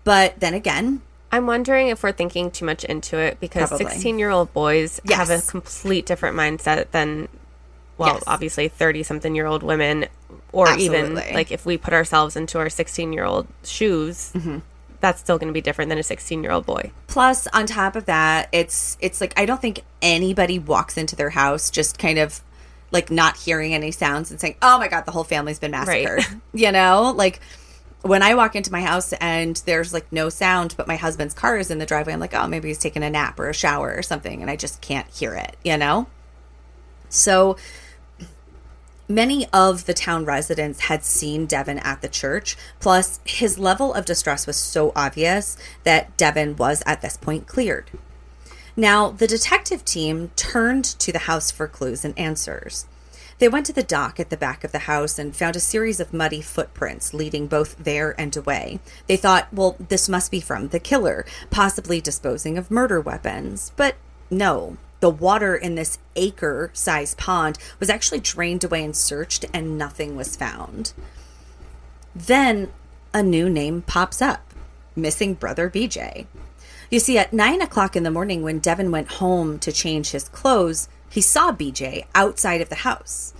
But 0.03 0.39
then 0.39 0.53
again 0.53 1.01
I'm 1.31 1.47
wondering 1.47 1.87
if 1.87 2.03
we're 2.03 2.11
thinking 2.11 2.51
too 2.51 2.65
much 2.65 2.83
into 2.83 3.17
it 3.17 3.39
because 3.39 3.75
16 3.75 4.19
year 4.19 4.29
old 4.29 4.53
boys 4.53 4.99
have 5.09 5.29
a 5.31 5.41
complete 5.41 6.05
different 6.05 6.37
mindset 6.37 6.91
than, 6.91 7.27
well, 7.97 8.13
Yes. 8.15 8.23
obviously 8.27 8.67
30 8.67 9.01
something 9.01 9.33
year 9.33 9.47
old 9.47 9.63
women, 9.63 10.05
or 10.51 10.71
even 10.77 11.15
like 11.15 11.51
if 11.51 11.65
we 11.65 11.75
put 11.77 11.91
ourselves 11.93 12.35
into 12.35 12.59
our 12.59 12.69
16 12.69 13.13
year 13.13 13.23
old 13.23 13.47
shoes, 13.63 14.31
Mm-hmm. 14.35 14.59
That's 15.03 15.19
still 15.19 15.37
going 15.37 15.49
to 15.49 15.53
be 15.53 15.59
different 15.61 15.89
than 15.89 15.97
a 15.99 16.03
16 16.03 16.41
year 16.41 16.51
old 16.51 16.65
boy. 16.65 16.91
plus 17.07 17.45
on 17.47 17.65
top 17.67 17.95
of 17.97 18.05
that 18.05 18.47
it's 18.53 18.97
it's 19.01 19.19
like 19.21 19.33
i 19.37 19.45
don't 19.45 19.61
think 19.61 19.83
anybody 20.01 20.57
walks 20.57 20.97
into 20.97 21.15
their 21.15 21.29
house 21.29 21.69
just 21.69 21.99
kind 21.99 22.17
of 22.17 22.41
like 22.91 23.11
not 23.11 23.35
hearing 23.35 23.73
any 23.73 23.91
sounds 23.91 24.31
and 24.31 24.39
saying 24.39 24.55
oh 24.61 24.79
my 24.79 24.87
god 24.87 25.01
the 25.05 25.11
whole 25.11 25.25
family's 25.25 25.59
been 25.59 25.71
massacred 25.71 26.19
Right. 26.19 26.41
you 26.53 26.71
know 26.71 27.13
like 27.15 27.41
when 28.01 28.23
i 28.23 28.33
walk 28.33 28.55
into 28.55 28.71
my 28.71 28.81
house 28.81 29.11
and 29.13 29.57
there's 29.65 29.91
like 29.93 30.09
no 30.11 30.29
sound 30.29 30.73
but 30.77 30.87
my 30.87 30.95
husband's 30.95 31.33
car 31.33 31.57
is 31.57 31.69
in 31.69 31.79
the 31.79 31.85
driveway 31.85 32.13
i'm 32.13 32.19
like 32.21 32.33
oh 32.33 32.47
maybe 32.47 32.69
he's 32.69 32.79
taking 32.79 33.03
a 33.03 33.09
nap 33.09 33.37
or 33.39 33.49
a 33.49 33.53
shower 33.53 33.93
or 33.93 34.01
something 34.03 34.41
and 34.41 34.49
i 34.49 34.55
just 34.55 34.79
can't 34.81 35.07
hear 35.09 35.33
it 35.33 35.57
you 35.65 35.75
know 35.77 36.07
so 37.09 37.57
Many 39.09 39.47
of 39.51 39.85
the 39.85 39.93
town 39.93 40.23
residents 40.23 40.81
had 40.81 41.03
seen 41.03 41.45
Devin 41.45 41.79
at 41.79 42.01
the 42.01 42.07
church, 42.07 42.55
plus, 42.79 43.19
his 43.25 43.59
level 43.59 43.93
of 43.93 44.05
distress 44.05 44.47
was 44.47 44.55
so 44.55 44.93
obvious 44.95 45.57
that 45.83 46.15
Devin 46.15 46.55
was 46.55 46.81
at 46.85 47.01
this 47.01 47.17
point 47.17 47.45
cleared. 47.45 47.91
Now, 48.77 49.09
the 49.11 49.27
detective 49.27 49.83
team 49.83 50.31
turned 50.35 50.85
to 50.85 51.11
the 51.11 51.19
house 51.19 51.51
for 51.51 51.67
clues 51.67 52.05
and 52.05 52.17
answers. 52.17 52.87
They 53.39 53.49
went 53.49 53.65
to 53.65 53.73
the 53.73 53.83
dock 53.83 54.21
at 54.21 54.29
the 54.29 54.37
back 54.37 54.63
of 54.63 54.71
the 54.71 54.79
house 54.79 55.19
and 55.19 55.35
found 55.35 55.57
a 55.57 55.59
series 55.59 55.99
of 55.99 56.13
muddy 56.13 56.41
footprints 56.41 57.13
leading 57.13 57.47
both 57.47 57.75
there 57.77 58.15
and 58.17 58.35
away. 58.37 58.79
They 59.07 59.17
thought, 59.17 59.53
well, 59.53 59.75
this 59.79 60.07
must 60.07 60.31
be 60.31 60.39
from 60.39 60.69
the 60.69 60.79
killer, 60.79 61.25
possibly 61.51 61.99
disposing 61.99 62.57
of 62.57 62.71
murder 62.71 63.01
weapons. 63.01 63.73
But 63.75 63.95
no, 64.29 64.77
the 65.03 65.09
water 65.09 65.53
in 65.53 65.75
this 65.75 65.99
acre 66.15 66.71
sized 66.71 67.17
pond 67.17 67.57
was 67.77 67.89
actually 67.89 68.21
drained 68.21 68.63
away 68.63 68.81
and 68.85 68.95
searched, 68.95 69.43
and 69.53 69.77
nothing 69.77 70.15
was 70.15 70.37
found. 70.37 70.93
Then 72.15 72.71
a 73.13 73.21
new 73.21 73.49
name 73.49 73.81
pops 73.81 74.21
up 74.21 74.53
missing 74.95 75.33
brother 75.33 75.69
BJ. 75.69 76.25
You 76.89 77.01
see, 77.01 77.17
at 77.17 77.33
nine 77.33 77.61
o'clock 77.61 77.97
in 77.97 78.03
the 78.03 78.11
morning, 78.11 78.43
when 78.43 78.59
Devin 78.59 78.91
went 78.91 79.19
home 79.19 79.59
to 79.59 79.73
change 79.73 80.11
his 80.11 80.29
clothes, 80.29 80.87
he 81.09 81.19
saw 81.19 81.51
BJ 81.51 82.05
outside 82.15 82.61
of 82.61 82.69
the 82.69 82.75
house. 82.75 83.33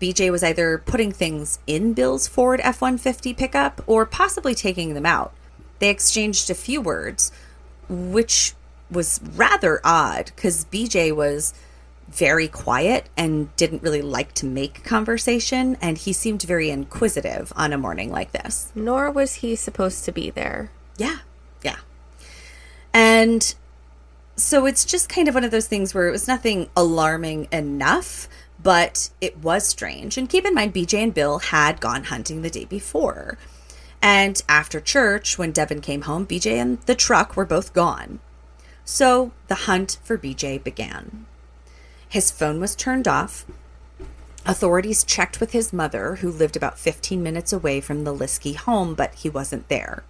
BJ 0.00 0.30
was 0.30 0.44
either 0.44 0.78
putting 0.78 1.10
things 1.10 1.58
in 1.66 1.94
Bill's 1.94 2.28
Ford 2.28 2.60
F 2.62 2.80
150 2.80 3.34
pickup 3.34 3.82
or 3.88 4.06
possibly 4.06 4.54
taking 4.54 4.94
them 4.94 5.04
out. 5.04 5.32
They 5.80 5.90
exchanged 5.90 6.48
a 6.48 6.54
few 6.54 6.80
words, 6.80 7.32
which 7.88 8.54
was 8.90 9.20
rather 9.34 9.80
odd 9.84 10.32
because 10.34 10.64
BJ 10.66 11.14
was 11.14 11.54
very 12.08 12.48
quiet 12.48 13.08
and 13.16 13.54
didn't 13.56 13.82
really 13.82 14.02
like 14.02 14.32
to 14.34 14.46
make 14.46 14.82
conversation, 14.82 15.76
and 15.80 15.98
he 15.98 16.12
seemed 16.12 16.42
very 16.42 16.70
inquisitive 16.70 17.52
on 17.54 17.72
a 17.72 17.78
morning 17.78 18.10
like 18.10 18.32
this. 18.32 18.72
Nor 18.74 19.10
was 19.10 19.34
he 19.36 19.54
supposed 19.54 20.04
to 20.04 20.12
be 20.12 20.30
there. 20.30 20.70
Yeah. 20.96 21.18
Yeah. 21.62 21.76
And 22.94 23.54
so 24.36 24.66
it's 24.66 24.84
just 24.84 25.08
kind 25.08 25.28
of 25.28 25.34
one 25.34 25.44
of 25.44 25.50
those 25.50 25.66
things 25.66 25.94
where 25.94 26.08
it 26.08 26.12
was 26.12 26.28
nothing 26.28 26.70
alarming 26.76 27.48
enough, 27.52 28.28
but 28.62 29.10
it 29.20 29.38
was 29.38 29.66
strange. 29.66 30.16
And 30.16 30.28
keep 30.28 30.46
in 30.46 30.54
mind, 30.54 30.74
BJ 30.74 31.02
and 31.02 31.14
Bill 31.14 31.38
had 31.38 31.80
gone 31.80 32.04
hunting 32.04 32.42
the 32.42 32.50
day 32.50 32.64
before. 32.64 33.36
And 34.00 34.40
after 34.48 34.80
church, 34.80 35.38
when 35.38 35.52
Devin 35.52 35.80
came 35.80 36.02
home, 36.02 36.26
BJ 36.26 36.52
and 36.52 36.80
the 36.82 36.94
truck 36.94 37.36
were 37.36 37.44
both 37.44 37.72
gone. 37.72 38.20
So 38.90 39.32
the 39.48 39.66
hunt 39.66 39.98
for 40.02 40.16
BJ 40.16 40.64
began. 40.64 41.26
His 42.08 42.30
phone 42.30 42.58
was 42.58 42.74
turned 42.74 43.06
off. 43.06 43.44
Authorities 44.46 45.04
checked 45.04 45.40
with 45.40 45.52
his 45.52 45.74
mother, 45.74 46.16
who 46.16 46.30
lived 46.30 46.56
about 46.56 46.78
15 46.78 47.22
minutes 47.22 47.52
away 47.52 47.82
from 47.82 48.04
the 48.04 48.14
Liske 48.14 48.56
home, 48.56 48.94
but 48.94 49.14
he 49.14 49.28
wasn't 49.28 49.68
there. 49.68 50.04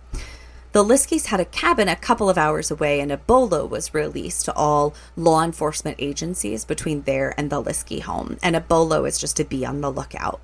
The 0.70 0.84
Liskes 0.84 1.26
had 1.26 1.40
a 1.40 1.44
cabin 1.44 1.88
a 1.88 1.96
couple 1.96 2.30
of 2.30 2.38
hours 2.38 2.70
away, 2.70 3.00
and 3.00 3.10
a 3.10 3.16
bolo 3.16 3.66
was 3.66 3.94
released 3.94 4.44
to 4.44 4.54
all 4.54 4.94
law 5.16 5.42
enforcement 5.42 5.96
agencies 5.98 6.64
between 6.64 7.02
there 7.02 7.34
and 7.36 7.50
the 7.50 7.60
Liske 7.60 8.02
home. 8.02 8.38
And 8.44 8.54
a 8.54 8.60
bolo 8.60 9.06
is 9.06 9.18
just 9.18 9.36
to 9.38 9.44
be 9.44 9.66
on 9.66 9.80
the 9.80 9.90
lookout. 9.90 10.40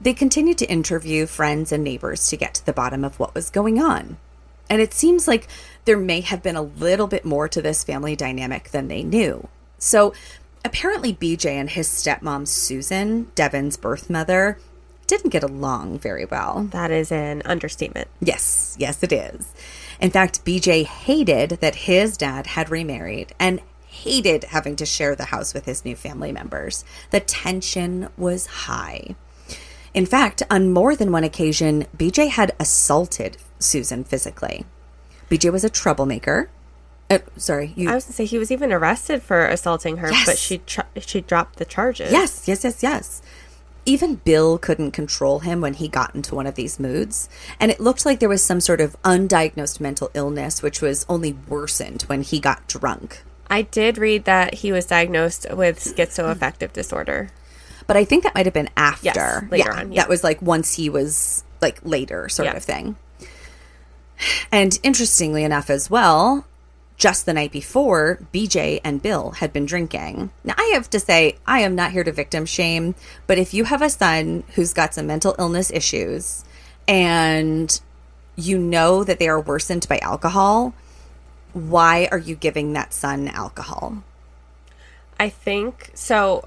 They 0.00 0.14
continued 0.14 0.56
to 0.58 0.70
interview 0.70 1.26
friends 1.26 1.72
and 1.72 1.84
neighbors 1.84 2.26
to 2.30 2.38
get 2.38 2.54
to 2.54 2.64
the 2.64 2.72
bottom 2.72 3.04
of 3.04 3.20
what 3.20 3.34
was 3.34 3.50
going 3.50 3.78
on. 3.78 4.16
And 4.68 4.80
it 4.80 4.92
seems 4.94 5.28
like 5.28 5.48
there 5.84 5.96
may 5.96 6.20
have 6.20 6.42
been 6.42 6.56
a 6.56 6.62
little 6.62 7.06
bit 7.06 7.24
more 7.24 7.48
to 7.48 7.62
this 7.62 7.84
family 7.84 8.16
dynamic 8.16 8.70
than 8.70 8.88
they 8.88 9.02
knew. 9.02 9.48
So 9.78 10.12
apparently, 10.64 11.14
BJ 11.14 11.52
and 11.52 11.70
his 11.70 11.88
stepmom, 11.88 12.48
Susan, 12.48 13.30
Devin's 13.34 13.76
birth 13.76 14.10
mother, 14.10 14.58
didn't 15.06 15.30
get 15.30 15.44
along 15.44 15.98
very 16.00 16.24
well. 16.24 16.68
That 16.72 16.90
is 16.90 17.12
an 17.12 17.42
understatement. 17.44 18.08
Yes, 18.20 18.76
yes, 18.78 19.02
it 19.02 19.12
is. 19.12 19.54
In 20.00 20.10
fact, 20.10 20.44
BJ 20.44 20.84
hated 20.84 21.58
that 21.60 21.74
his 21.76 22.16
dad 22.16 22.48
had 22.48 22.70
remarried 22.70 23.32
and 23.38 23.60
hated 23.86 24.44
having 24.44 24.76
to 24.76 24.84
share 24.84 25.14
the 25.14 25.26
house 25.26 25.54
with 25.54 25.64
his 25.64 25.84
new 25.84 25.96
family 25.96 26.32
members. 26.32 26.84
The 27.10 27.20
tension 27.20 28.08
was 28.16 28.46
high. 28.46 29.14
In 29.96 30.04
fact, 30.04 30.42
on 30.50 30.74
more 30.74 30.94
than 30.94 31.10
one 31.10 31.24
occasion, 31.24 31.86
BJ 31.96 32.28
had 32.28 32.52
assaulted 32.60 33.38
Susan 33.58 34.04
physically. 34.04 34.66
BJ 35.30 35.50
was 35.50 35.64
a 35.64 35.70
troublemaker. 35.70 36.50
Uh, 37.08 37.20
sorry, 37.38 37.72
you. 37.76 37.88
I 37.88 37.94
was 37.94 38.04
going 38.04 38.10
to 38.10 38.16
say 38.16 38.24
he 38.26 38.36
was 38.36 38.52
even 38.52 38.74
arrested 38.74 39.22
for 39.22 39.46
assaulting 39.46 39.96
her, 39.96 40.10
but 40.26 40.36
she 40.36 40.58
tr- 40.58 40.82
she 41.00 41.22
dropped 41.22 41.56
the 41.56 41.64
charges. 41.64 42.12
Yes, 42.12 42.46
yes, 42.46 42.62
yes, 42.62 42.82
yes. 42.82 43.22
Even 43.86 44.16
Bill 44.16 44.58
couldn't 44.58 44.90
control 44.90 45.38
him 45.38 45.62
when 45.62 45.72
he 45.72 45.88
got 45.88 46.14
into 46.14 46.34
one 46.34 46.46
of 46.46 46.56
these 46.56 46.78
moods. 46.78 47.30
And 47.58 47.70
it 47.70 47.80
looked 47.80 48.04
like 48.04 48.20
there 48.20 48.28
was 48.28 48.44
some 48.44 48.60
sort 48.60 48.82
of 48.82 49.00
undiagnosed 49.02 49.80
mental 49.80 50.10
illness, 50.12 50.60
which 50.60 50.82
was 50.82 51.06
only 51.08 51.38
worsened 51.48 52.02
when 52.02 52.20
he 52.20 52.38
got 52.38 52.68
drunk. 52.68 53.22
I 53.48 53.62
did 53.62 53.96
read 53.96 54.24
that 54.24 54.54
he 54.54 54.72
was 54.72 54.84
diagnosed 54.84 55.46
with 55.52 55.78
schizoaffective 55.78 56.74
disorder. 56.74 57.30
But 57.86 57.96
I 57.96 58.04
think 58.04 58.24
that 58.24 58.34
might 58.34 58.46
have 58.46 58.54
been 58.54 58.70
after. 58.76 59.48
later 59.50 59.70
yeah, 59.70 59.80
on, 59.80 59.92
yeah. 59.92 60.02
That 60.02 60.08
was 60.08 60.24
like 60.24 60.42
once 60.42 60.74
he 60.74 60.90
was 60.90 61.44
like 61.60 61.78
later, 61.84 62.28
sort 62.28 62.46
Yeah. 62.46 62.56
of 62.56 62.64
thing. 62.64 62.96
And 64.50 64.78
interestingly 64.82 65.44
enough, 65.44 65.68
as 65.70 65.90
well, 65.90 66.46
just 66.96 67.26
the 67.26 67.34
night 67.34 67.52
before, 67.52 68.18
BJ 68.32 68.80
and 68.82 69.02
Bill 69.02 69.32
had 69.32 69.52
been 69.52 69.66
drinking. 69.66 70.30
Now, 70.42 70.54
I 70.56 70.70
have 70.74 70.88
to 70.90 71.00
say, 71.00 71.36
I 71.46 71.60
am 71.60 71.74
not 71.74 71.92
here 71.92 72.02
to 72.04 72.12
victim 72.12 72.46
shame, 72.46 72.94
but 73.26 73.36
if 73.38 73.52
you 73.52 73.64
have 73.64 73.82
a 73.82 73.90
son 73.90 74.44
who's 74.54 74.72
got 74.72 74.94
some 74.94 75.06
mental 75.06 75.34
illness 75.38 75.70
issues 75.70 76.44
and 76.88 77.78
you 78.36 78.58
know 78.58 79.04
that 79.04 79.18
they 79.18 79.28
are 79.28 79.40
worsened 79.40 79.86
by 79.88 79.98
alcohol, 79.98 80.72
why 81.52 82.08
are 82.10 82.18
you 82.18 82.34
giving 82.34 82.72
that 82.72 82.94
son 82.94 83.28
alcohol? 83.28 84.02
I 85.18 85.28
think 85.30 85.90
so. 85.94 86.46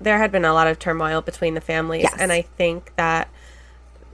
There 0.00 0.18
had 0.18 0.30
been 0.30 0.44
a 0.44 0.52
lot 0.52 0.66
of 0.68 0.78
turmoil 0.78 1.20
between 1.20 1.54
the 1.54 1.60
families, 1.60 2.02
Yes. 2.04 2.14
and 2.18 2.30
I 2.32 2.42
think 2.42 2.92
that 2.96 3.28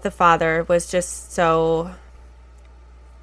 the 0.03 0.11
father 0.11 0.65
was 0.69 0.91
just 0.91 1.33
so 1.33 1.95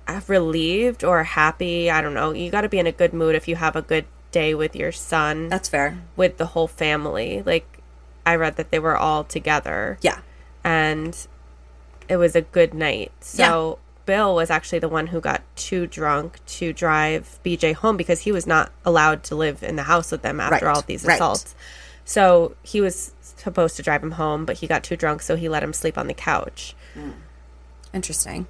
uh, 0.07 0.22
relieved 0.27 1.03
or 1.03 1.24
happy. 1.24 1.89
I 1.89 2.01
don't 2.01 2.13
know. 2.13 2.31
You 2.31 2.51
got 2.51 2.62
to 2.62 2.69
be 2.69 2.79
in 2.79 2.88
a 2.88 2.91
good 2.91 3.13
mood 3.13 3.36
if 3.36 3.48
you 3.48 3.55
have 3.55 3.75
a 3.75 3.81
good 3.81 4.05
day 4.31 4.53
with 4.53 4.75
your 4.75 4.91
son, 4.91 5.50
That's 5.50 5.67
fair. 5.69 5.98
with 6.15 6.38
the 6.38 6.46
whole 6.48 6.67
family. 6.67 7.41
Like, 7.46 7.79
I 8.25 8.36
read 8.36 8.55
that 8.57 8.69
they 8.72 8.79
were 8.79 8.96
all 8.98 9.24
together, 9.24 9.98
Yeah. 10.01 10.19
and 10.63 11.17
it 12.07 12.17
was 12.17 12.36
a 12.36 12.41
good 12.41 12.74
night. 12.74 13.12
So. 13.22 13.79
Bill 14.08 14.34
was 14.34 14.50
actually 14.50 14.80
the 14.80 14.90
one 14.90 15.06
who 15.08 15.22
got 15.22 15.44
too 15.56 15.86
drunk 15.86 16.40
to 16.48 16.74
drive 16.74 17.38
BJ 17.46 17.76
home 17.76 17.96
because 17.98 18.22
he 18.22 18.32
was 18.32 18.48
not 18.48 18.72
allowed 18.84 19.22
to 19.26 19.36
live 19.36 19.62
in 19.62 19.76
the 19.76 19.84
house 19.84 20.12
with 20.12 20.24
them 20.24 20.40
after 20.40 20.66
Right, 20.66 20.76
all 20.76 20.82
these 20.82 21.06
right. 21.06 21.14
assaults. 21.16 21.54
So 22.06 22.56
he 22.64 22.82
was 22.82 23.12
supposed 23.22 23.76
to 23.76 23.84
drive 23.84 24.02
him 24.02 24.12
home, 24.12 24.46
but 24.46 24.58
he 24.58 24.66
got 24.68 24.84
too 24.84 24.96
drunk, 24.96 25.22
so 25.22 25.36
he 25.36 25.48
let 25.48 25.62
him 25.62 25.74
sleep 25.74 25.96
on 25.98 26.08
the 26.08 26.14
couch. 26.16 26.74
Interesting. 27.94 28.48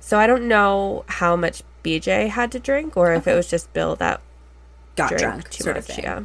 So 0.00 0.18
I 0.18 0.26
don't 0.26 0.48
know 0.48 1.04
how 1.08 1.36
much 1.36 1.62
BJ 1.84 2.28
had 2.28 2.50
to 2.52 2.58
drink, 2.60 2.96
or 2.96 3.12
if 3.12 3.26
it 3.26 3.34
was 3.34 3.48
just 3.50 3.72
Bill 3.72 3.96
that 3.96 4.20
Got 4.96 5.16
drunk, 5.16 5.50
too 5.50 5.64
sort 5.64 5.76
much. 5.76 5.88
of 5.88 5.94
thing. 5.96 6.04
Yeah, 6.04 6.22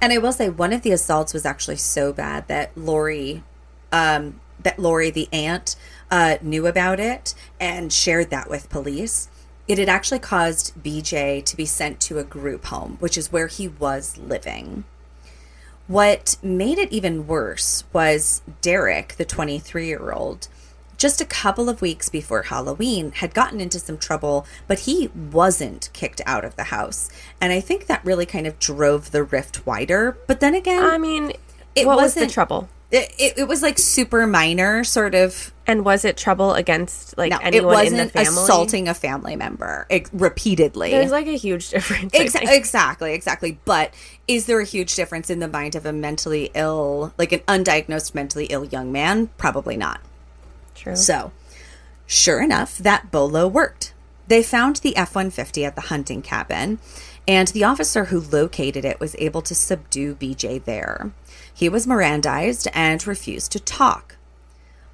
And 0.00 0.12
I 0.12 0.18
will 0.18 0.32
say 0.32 0.48
one 0.48 0.72
of 0.72 0.82
the 0.82 0.92
assaults 0.92 1.32
was 1.34 1.44
actually 1.44 1.76
so 1.76 2.12
bad 2.12 2.48
that 2.48 2.76
Lori, 2.76 3.42
um, 3.92 4.40
that 4.62 4.78
Lori, 4.78 5.10
the 5.10 5.28
aunt, 5.32 5.76
uh, 6.10 6.36
knew 6.42 6.66
about 6.66 7.00
it 7.00 7.34
and 7.60 7.92
shared 7.92 8.30
that 8.30 8.48
with 8.50 8.70
police. 8.70 9.28
It 9.66 9.78
had 9.78 9.88
actually 9.88 10.20
caused 10.20 10.74
BJ 10.82 11.44
to 11.44 11.56
be 11.56 11.66
sent 11.66 12.00
to 12.00 12.18
a 12.18 12.24
group 12.24 12.66
home, 12.66 12.96
which 13.00 13.18
is 13.18 13.30
where 13.30 13.48
he 13.48 13.68
was 13.68 14.16
living. 14.16 14.84
What 15.86 16.36
made 16.42 16.78
it 16.78 16.92
even 16.92 17.26
worse 17.26 17.84
was 17.92 18.42
Derek, 18.60 19.16
the 19.16 19.24
23 19.24 19.86
year 19.86 20.12
old, 20.12 20.48
just 20.98 21.20
a 21.20 21.24
couple 21.24 21.68
of 21.68 21.80
weeks 21.80 22.08
before 22.08 22.42
Halloween, 22.42 23.12
had 23.12 23.32
gotten 23.32 23.60
into 23.60 23.78
some 23.78 23.96
trouble, 23.96 24.46
but 24.66 24.80
he 24.80 25.08
wasn't 25.08 25.90
kicked 25.92 26.20
out 26.26 26.44
of 26.44 26.56
the 26.56 26.64
house. 26.64 27.08
And 27.40 27.52
I 27.52 27.60
think 27.60 27.86
that 27.86 28.04
really 28.04 28.26
kind 28.26 28.46
of 28.46 28.58
drove 28.58 29.12
the 29.12 29.22
rift 29.22 29.64
wider. 29.64 30.18
But 30.26 30.40
then 30.40 30.54
again, 30.54 30.82
I 30.82 30.98
mean, 30.98 31.32
It 31.74 31.86
what 31.86 31.98
was 31.98 32.14
the 32.14 32.26
trouble? 32.26 32.68
It, 32.90 33.12
it, 33.18 33.38
it 33.38 33.48
was 33.48 33.62
like 33.62 33.78
super 33.78 34.26
minor, 34.26 34.84
sort 34.84 35.14
of. 35.14 35.52
And 35.66 35.84
was 35.84 36.04
it 36.06 36.16
trouble 36.16 36.54
against 36.54 37.18
like 37.18 37.30
No, 37.30 37.36
it 37.38 37.44
anyone 37.44 37.72
in 37.86 37.92
wasn't 37.92 38.12
the 38.12 38.24
family? 38.24 38.42
assaulting 38.42 38.88
a 38.88 38.94
family 38.94 39.36
member 39.36 39.86
repeatedly. 40.14 40.90
There's 40.90 41.10
like 41.10 41.26
a 41.26 41.36
huge 41.36 41.68
difference. 41.70 42.12
Exa- 42.14 42.50
exactly, 42.50 43.12
exactly. 43.12 43.58
But 43.66 43.92
is 44.26 44.46
there 44.46 44.60
a 44.60 44.64
huge 44.64 44.94
difference 44.94 45.28
in 45.28 45.40
the 45.40 45.48
mind 45.48 45.74
of 45.74 45.84
a 45.84 45.92
mentally 45.92 46.50
ill, 46.54 47.12
like 47.18 47.32
an 47.32 47.40
undiagnosed 47.40 48.14
mentally 48.14 48.46
ill 48.46 48.64
young 48.64 48.90
man? 48.92 49.26
Probably 49.36 49.76
not. 49.76 50.00
True. 50.74 50.96
So, 50.96 51.32
sure 52.06 52.40
enough, 52.42 52.78
that 52.78 53.10
bolo 53.10 53.46
worked. 53.46 53.92
They 54.28 54.42
found 54.42 54.76
the 54.76 54.96
F 54.96 55.14
150 55.14 55.64
at 55.64 55.74
the 55.74 55.82
hunting 55.82 56.22
cabin, 56.22 56.78
and 57.28 57.48
the 57.48 57.62
officer 57.62 58.06
who 58.06 58.18
located 58.18 58.86
it 58.86 58.98
was 58.98 59.14
able 59.18 59.42
to 59.42 59.54
subdue 59.54 60.14
BJ 60.14 60.64
there. 60.64 61.12
He 61.52 61.68
was 61.68 61.86
Mirandized 61.86 62.66
and 62.72 63.06
refused 63.06 63.52
to 63.52 63.60
talk. 63.60 64.16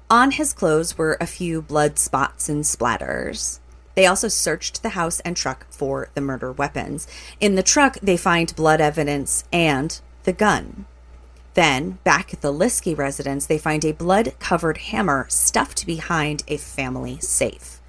On 0.09 0.31
his 0.31 0.51
clothes 0.53 0.97
were 0.97 1.17
a 1.21 1.25
few 1.25 1.61
blood 1.61 1.97
spots 1.97 2.49
and 2.49 2.63
splatters. 2.65 3.59
They 3.95 4.05
also 4.05 4.27
searched 4.27 4.83
the 4.83 4.89
house 4.89 5.21
and 5.21 5.37
truck 5.37 5.65
for 5.69 6.09
the 6.13 6.21
murder 6.21 6.51
weapons. 6.51 7.07
In 7.39 7.55
the 7.55 7.63
truck, 7.63 7.97
they 8.01 8.17
find 8.17 8.53
blood 8.55 8.81
evidence 8.81 9.45
and 9.53 9.99
the 10.23 10.33
gun. 10.33 10.85
Then, 11.53 11.99
back 12.03 12.33
at 12.33 12.41
the 12.41 12.51
Liske 12.51 12.97
residence, 12.97 13.45
they 13.45 13.57
find 13.57 13.85
a 13.85 13.93
blood 13.93 14.33
covered 14.39 14.79
hammer 14.79 15.25
stuffed 15.29 15.85
behind 15.85 16.43
a 16.49 16.57
family 16.57 17.17
safe. 17.21 17.79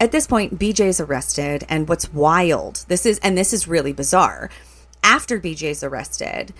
At 0.00 0.12
this 0.12 0.26
point, 0.26 0.58
BJ's 0.58 1.00
arrested, 1.00 1.64
and 1.68 1.88
what's 1.88 2.12
wild, 2.12 2.84
this 2.88 3.06
is, 3.06 3.18
and 3.20 3.38
this 3.38 3.52
is 3.52 3.68
really 3.68 3.92
bizarre. 3.92 4.50
After 5.02 5.38
BJ's 5.38 5.84
arrested, 5.84 6.52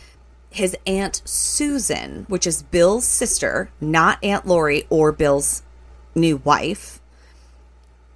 his 0.50 0.76
aunt 0.86 1.20
Susan, 1.24 2.26
which 2.28 2.46
is 2.46 2.62
Bill's 2.62 3.06
sister, 3.06 3.70
not 3.80 4.22
Aunt 4.22 4.46
Lori 4.46 4.86
or 4.88 5.10
Bill's 5.10 5.62
new 6.14 6.36
wife, 6.38 7.00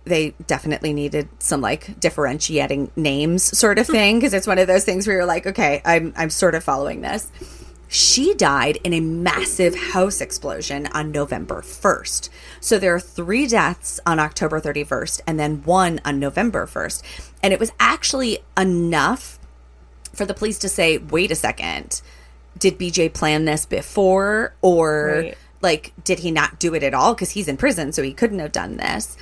they 0.09 0.35
definitely 0.47 0.93
needed 0.93 1.29
some 1.39 1.61
like 1.61 1.99
differentiating 2.01 2.91
names 2.97 3.43
sort 3.59 3.79
of 3.79 3.87
thing 3.87 4.19
because 4.19 4.33
it's 4.33 4.47
one 4.47 4.59
of 4.59 4.67
those 4.67 4.85
things 4.85 5.07
where 5.07 5.17
you're 5.17 5.27
like 5.27 5.47
okay 5.47 5.81
i'm 5.85 6.13
i'm 6.17 6.31
sort 6.31 6.55
of 6.55 6.65
following 6.65 7.03
this 7.03 7.31
she 7.89 8.35
died 8.35 8.79
in 8.85 8.93
a 8.93 9.01
massive 9.01 9.75
house 9.93 10.21
explosion 10.21 10.87
on 10.89 11.11
november 11.11 11.63
1st 11.63 12.29
so 12.61 12.79
there 12.79 12.95
are 12.95 13.01
three 13.01 13.47
deaths 13.47 13.99
on 14.07 14.19
october 14.19 14.61
31st 14.61 15.21
and 15.27 15.41
then 15.41 15.63
one 15.65 15.99
on 16.05 16.19
november 16.21 16.67
1st 16.67 17.03
and 17.43 17.53
it 17.53 17.59
was 17.61 17.73
actually 17.81 18.39
enough 18.59 19.39
for 20.13 20.25
the 20.27 20.35
police 20.35 20.59
to 20.59 20.69
say 20.69 20.99
wait 20.99 21.31
a 21.31 21.35
second. 21.35 22.03
Did 22.59 22.79
bj 22.79 23.13
plan 23.15 23.45
this 23.45 23.65
before? 23.67 24.55
Or 24.63 25.07
Right. 25.23 25.39
like 25.63 25.93
did 26.03 26.19
he 26.21 26.31
not 26.31 26.59
do 26.59 26.75
it 26.75 26.83
at 26.83 26.93
all? 26.95 27.15
Because 27.15 27.31
he's 27.31 27.47
in 27.49 27.57
prison 27.57 27.93
so 27.93 28.03
he 28.03 28.13
couldn't 28.13 28.41
have 28.41 28.53
done 28.53 28.77
this. 28.79 29.17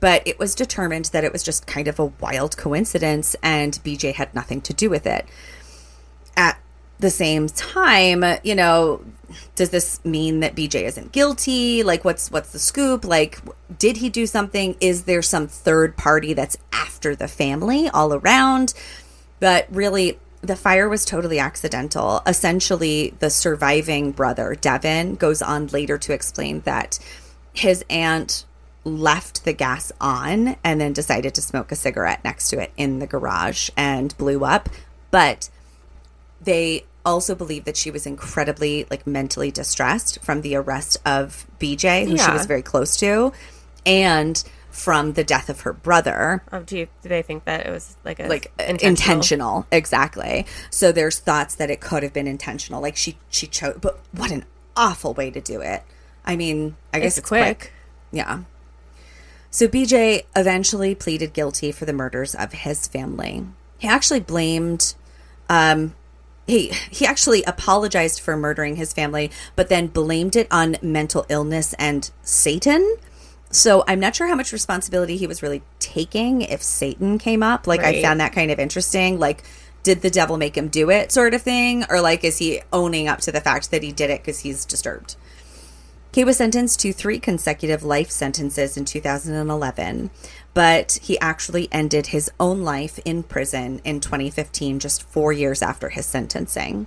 But 0.00 0.26
it 0.26 0.38
was 0.38 0.54
determined 0.54 1.06
that 1.06 1.24
it 1.24 1.32
was 1.32 1.42
just 1.42 1.66
kind 1.66 1.86
of 1.88 1.98
a 2.00 2.06
wild 2.06 2.56
coincidence 2.56 3.36
and 3.42 3.74
bj 3.84 4.14
had 4.14 4.34
nothing 4.34 4.60
to 4.62 4.74
do 4.74 4.90
with 4.90 5.06
it. 5.06 5.24
At 6.36 6.58
the 7.00 7.10
same 7.10 7.48
time 7.48 8.24
you 8.44 8.54
know 8.54 9.02
does 9.54 9.70
this 9.70 10.04
mean 10.04 10.40
that 10.40 10.54
bj 10.54 10.74
isn't 10.74 11.12
guilty? 11.12 11.82
Like 11.82 12.04
what's 12.04 12.30
what's 12.30 12.52
the 12.52 12.58
scoop? 12.58 13.04
Like 13.04 13.38
did 13.78 13.98
he 13.98 14.08
do 14.08 14.26
something? 14.26 14.76
Is 14.80 15.04
there 15.04 15.22
some 15.22 15.46
third 15.46 15.96
party 15.96 16.32
that's 16.32 16.56
after 16.72 17.14
the 17.14 17.28
family 17.28 17.88
all 17.88 18.14
around? 18.14 18.74
But 19.38 19.66
really 19.70 20.18
the 20.42 20.56
fire 20.56 20.88
was 20.88 21.04
totally 21.04 21.38
accidental. 21.38 22.22
Essentially 22.26 23.14
the 23.18 23.30
surviving 23.30 24.12
brother 24.12 24.54
devin 24.54 25.14
goes 25.14 25.42
on 25.42 25.66
later 25.68 25.98
to 25.98 26.12
explain 26.12 26.60
that 26.60 26.98
his 27.52 27.84
aunt 27.90 28.44
left 28.84 29.44
the 29.44 29.52
gas 29.52 29.92
on 30.00 30.56
and 30.64 30.80
then 30.80 30.92
decided 30.92 31.34
to 31.34 31.42
smoke 31.42 31.70
a 31.70 31.76
cigarette 31.76 32.24
next 32.24 32.48
to 32.48 32.58
it 32.58 32.72
in 32.76 32.98
the 32.98 33.06
garage 33.06 33.68
and 33.76 34.16
blew 34.16 34.44
up. 34.44 34.68
But 35.10 35.50
they 36.40 36.84
also 37.04 37.34
believe 37.34 37.64
that 37.64 37.76
she 37.76 37.90
was 37.90 38.06
incredibly 38.06 38.86
like 38.90 39.06
mentally 39.06 39.50
distressed 39.50 40.22
from 40.22 40.42
the 40.42 40.54
arrest 40.54 40.96
of 41.06 41.46
BJ 41.58 42.06
who 42.08 42.16
she 42.18 42.30
was 42.30 42.46
very 42.46 42.62
close 42.62 42.96
to 42.98 43.32
and 43.86 44.42
from 44.70 45.14
the 45.14 45.24
death 45.24 45.48
of 45.48 45.62
her 45.62 45.72
brother. 45.72 46.42
Oh, 46.52 46.60
do 46.60 46.78
you 46.78 46.88
do 47.02 47.08
they 47.08 47.22
think 47.22 47.44
that 47.44 47.66
it 47.66 47.70
was 47.70 47.96
like 48.04 48.20
a 48.20 48.28
like 48.28 48.52
intentional. 48.58 49.66
exactly. 49.72 50.46
So 50.70 50.92
there's 50.92 51.18
thoughts 51.18 51.56
that 51.56 51.70
it 51.70 51.80
could 51.80 52.02
have 52.02 52.12
been 52.12 52.26
intentional. 52.28 52.80
Like 52.80 52.96
she 52.96 53.18
she 53.30 53.46
chose 53.46 53.78
but 53.80 53.98
what 54.12 54.30
an 54.30 54.44
awful 54.76 55.12
way 55.14 55.30
to 55.30 55.40
do 55.40 55.60
it. 55.60 55.82
I 56.24 56.36
mean 56.36 56.76
i 56.92 56.98
guess 57.00 57.12
It's 57.12 57.18
it's, 57.18 57.28
quick. 57.28 57.58
quick. 57.58 57.72
yeah. 58.12 58.42
So 59.50 59.66
bj 59.66 60.22
eventually 60.36 60.94
pleaded 60.94 61.32
guilty 61.32 61.72
for 61.72 61.84
the 61.84 61.92
murders 61.92 62.34
of 62.34 62.52
his 62.52 62.86
family. 62.86 63.44
He 63.78 63.88
actually 63.88 64.20
blamed 64.20 64.94
um 65.48 65.94
he 66.46 66.68
he 66.90 67.06
actually 67.06 67.42
apologized 67.44 68.20
for 68.20 68.36
murdering 68.36 68.76
his 68.76 68.92
family 68.92 69.30
but 69.56 69.68
then 69.68 69.86
blamed 69.86 70.36
it 70.36 70.46
on 70.50 70.76
mental 70.82 71.26
illness 71.28 71.74
and 71.74 72.10
satan. 72.22 72.96
So 73.50 73.84
i'm 73.88 74.00
not 74.00 74.14
sure 74.14 74.28
how 74.28 74.34
much 74.34 74.52
responsibility 74.52 75.16
he 75.16 75.26
was 75.26 75.42
really 75.42 75.62
taking 75.78 76.42
if 76.42 76.62
satan 76.62 77.18
came 77.18 77.42
up. 77.42 77.66
Like 77.66 77.80
i 77.80 78.02
found 78.02 78.20
that 78.20 78.32
kind 78.32 78.50
of 78.50 78.58
interesting. 78.58 79.18
Like 79.18 79.44
did 79.82 80.02
the 80.02 80.10
devil 80.10 80.36
make 80.36 80.56
him 80.56 80.68
do 80.68 80.90
it 80.90 81.10
sort 81.10 81.34
of 81.34 81.42
thing? 81.42 81.84
Or 81.88 82.00
like 82.00 82.24
is 82.24 82.38
he 82.38 82.60
owning 82.72 83.08
up 83.08 83.20
to 83.22 83.32
the 83.32 83.40
fact 83.40 83.70
that 83.70 83.82
he 83.82 83.92
did 83.92 84.10
it 84.10 84.20
because 84.20 84.40
he's 84.40 84.64
disturbed? 84.64 85.16
He 86.12 86.24
was 86.24 86.38
sentenced 86.38 86.80
to 86.80 86.92
three 86.92 87.20
consecutive 87.20 87.84
life 87.84 88.10
sentences 88.10 88.76
in 88.76 88.84
2011, 88.84 90.10
but 90.54 90.98
he 91.02 91.18
actually 91.20 91.68
ended 91.72 92.08
his 92.08 92.30
own 92.40 92.62
life 92.62 92.98
in 93.04 93.22
prison 93.22 93.80
in 93.84 94.00
2015, 94.00 94.78
just 94.78 95.02
four 95.02 95.32
years 95.32 95.62
after 95.62 95.90
his 95.90 96.06
sentencing. 96.06 96.86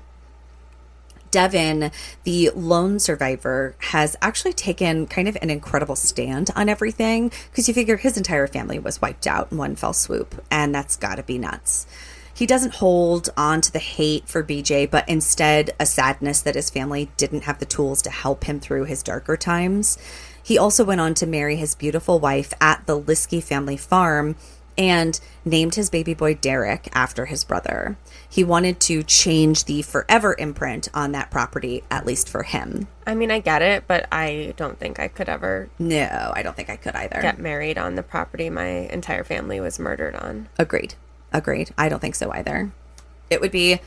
Devin, 1.32 1.90
the 2.26 2.52
lone 2.56 3.00
survivor, 3.00 3.76
has 3.80 4.16
actually 4.22 4.54
taken 4.54 5.08
kind 5.08 5.28
of 5.28 5.36
an 5.42 5.50
incredible 5.50 5.96
stand 5.96 6.52
on 6.56 6.70
everything 6.70 7.32
because 7.50 7.68
you 7.68 7.74
figure 7.74 7.98
his 7.98 8.18
entire 8.18 8.46
family 8.46 8.78
was 8.78 9.02
wiped 9.02 9.26
out 9.26 9.52
in 9.52 9.58
one 9.58 9.76
fell 9.76 9.94
swoop, 9.94 10.44
and 10.52 10.76
that's 10.76 10.96
got 10.96 11.16
to 11.16 11.24
be 11.24 11.40
nuts. 11.40 11.88
He 12.36 12.46
doesn't 12.46 12.76
hold 12.76 13.30
on 13.36 13.62
to 13.62 13.72
the 13.72 13.80
hate 13.80 14.28
for 14.28 14.44
BJ, 14.44 14.90
but 14.90 15.08
instead 15.08 15.72
a 15.80 15.86
sadness 15.86 16.42
that 16.42 16.56
his 16.56 16.70
family 16.70 17.10
didn't 17.18 17.44
have 17.44 17.60
the 17.60 17.66
tools 17.66 18.02
to 18.04 18.10
help 18.10 18.44
him 18.44 18.60
through 18.60 18.86
his 18.86 19.04
darker 19.04 19.38
times. 19.38 19.98
He 20.44 20.58
also 20.58 20.84
went 20.84 21.02
on 21.02 21.14
to 21.16 21.26
marry 21.26 21.56
his 21.56 21.74
beautiful 21.74 22.20
wife 22.20 22.54
at 22.60 22.86
the 22.86 23.00
Liske 23.00 23.42
family 23.42 23.78
farm 23.78 24.36
and 24.78 25.20
named 25.46 25.76
his 25.76 25.90
baby 25.90 26.14
boy 26.14 26.34
Derek 26.34 26.90
after 26.94 27.26
his 27.28 27.44
brother. 27.44 27.96
He 28.28 28.44
wanted 28.44 28.80
to 28.82 29.04
change 29.04 29.66
the 29.66 29.84
forever 29.84 30.36
imprint 30.38 30.90
on 30.94 31.12
that 31.12 31.30
property, 31.30 31.84
at 31.92 32.06
least 32.06 32.28
for 32.28 32.44
him. 32.44 32.88
I 33.06 33.14
mean, 33.14 33.30
I 33.32 33.40
get 33.40 33.62
it, 33.62 33.84
but 33.88 34.08
I 34.12 34.54
don't 34.58 34.80
think 34.80 35.00
I 35.00 35.08
could 35.08 35.30
ever 35.30 35.70
No, 35.78 36.32
I 36.36 36.42
don't 36.42 36.56
think 36.56 36.70
I 36.70 36.76
could 36.76 36.96
either. 36.96 37.22
get 37.22 37.38
married 37.38 37.78
on 37.78 37.96
the 37.96 38.04
property 38.04 38.50
my 38.50 38.66
entire 38.66 39.24
family 39.24 39.60
was 39.60 39.78
murdered 39.80 40.16
on. 40.16 40.50
Agreed. 40.58 40.96
Agreed. 41.32 41.72
I 41.78 41.88
don't 41.88 42.00
think 42.00 42.16
so 42.16 42.32
either. 42.32 42.72
It 43.30 43.42
would 43.42 43.52
be, 43.52 43.80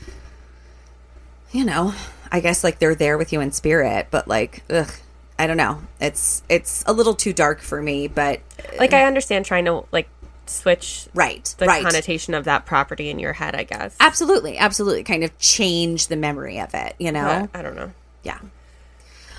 you 1.51 1.65
know, 1.65 1.93
I 2.31 2.39
guess 2.39 2.63
like 2.63 2.79
they're 2.79 2.95
there 2.95 3.17
with 3.17 3.31
you 3.33 3.41
in 3.41 3.51
spirit, 3.51 4.07
but 4.09 4.27
like, 4.27 4.63
ugh, 4.69 4.91
I 5.39 5.47
don't 5.47 5.57
know. 5.57 5.81
It's 6.01 6.41
it's 6.49 6.83
a 6.87 6.93
little 6.93 7.13
too 7.13 7.33
dark 7.33 7.61
for 7.61 7.81
me, 7.81 8.07
but 8.07 8.41
Like, 8.79 8.93
I 8.93 9.03
understand 9.03 9.45
trying 9.45 9.65
to 9.65 9.85
like 9.91 10.09
switch 10.47 11.07
right, 11.13 11.53
the 11.57 11.65
right. 11.65 11.83
connotation 11.83 12.33
of 12.33 12.45
that 12.45 12.65
property 12.65 13.09
in 13.09 13.19
your 13.19 13.33
head. 13.33 13.53
I 13.55 13.63
guess. 13.63 13.95
absolutely, 13.99 14.57
absolutely, 14.57 15.03
kind 15.03 15.23
of 15.23 15.37
change 15.37 16.07
the 16.07 16.15
memory 16.15 16.59
of 16.59 16.73
it. 16.73 16.95
You 16.99 17.11
know, 17.11 17.47
But 17.51 17.59
I 17.59 17.61
don't 17.61 17.75
know. 17.75 17.91
yeah. 18.23 18.39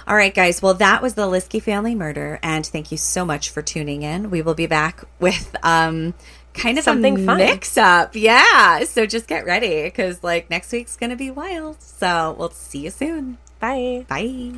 All 0.06 0.16
right, 0.16 0.34
guys. 0.34 0.62
Well, 0.62 0.74
that 0.74 1.02
was 1.02 1.14
the 1.14 1.26
Liske 1.26 1.62
family 1.62 1.94
murder, 1.94 2.38
and 2.42 2.64
thank 2.66 2.90
you 2.90 2.96
so 2.96 3.26
much 3.26 3.50
for 3.50 3.60
tuning 3.60 4.02
in. 4.02 4.30
We 4.30 4.40
will 4.40 4.54
be 4.54 4.66
back 4.66 5.04
with 5.20 5.54
um, 5.62 6.14
kind 6.54 6.78
of 6.78 6.84
Something 6.84 7.20
a 7.20 7.26
fun. 7.26 7.36
mix 7.38 7.76
up. 7.76 8.16
Yeah. 8.16 8.84
So 8.84 9.04
just 9.04 9.26
get 9.26 9.44
ready 9.44 9.82
because 9.82 10.22
like 10.24 10.48
next 10.48 10.72
week's 10.72 10.96
going 10.96 11.10
to 11.10 11.16
be 11.16 11.30
wild. 11.30 11.82
So 11.82 12.34
we'll 12.38 12.50
see 12.50 12.78
you 12.84 12.90
soon. 12.90 13.36
Bye. 13.60 14.06
Bye. 14.08 14.52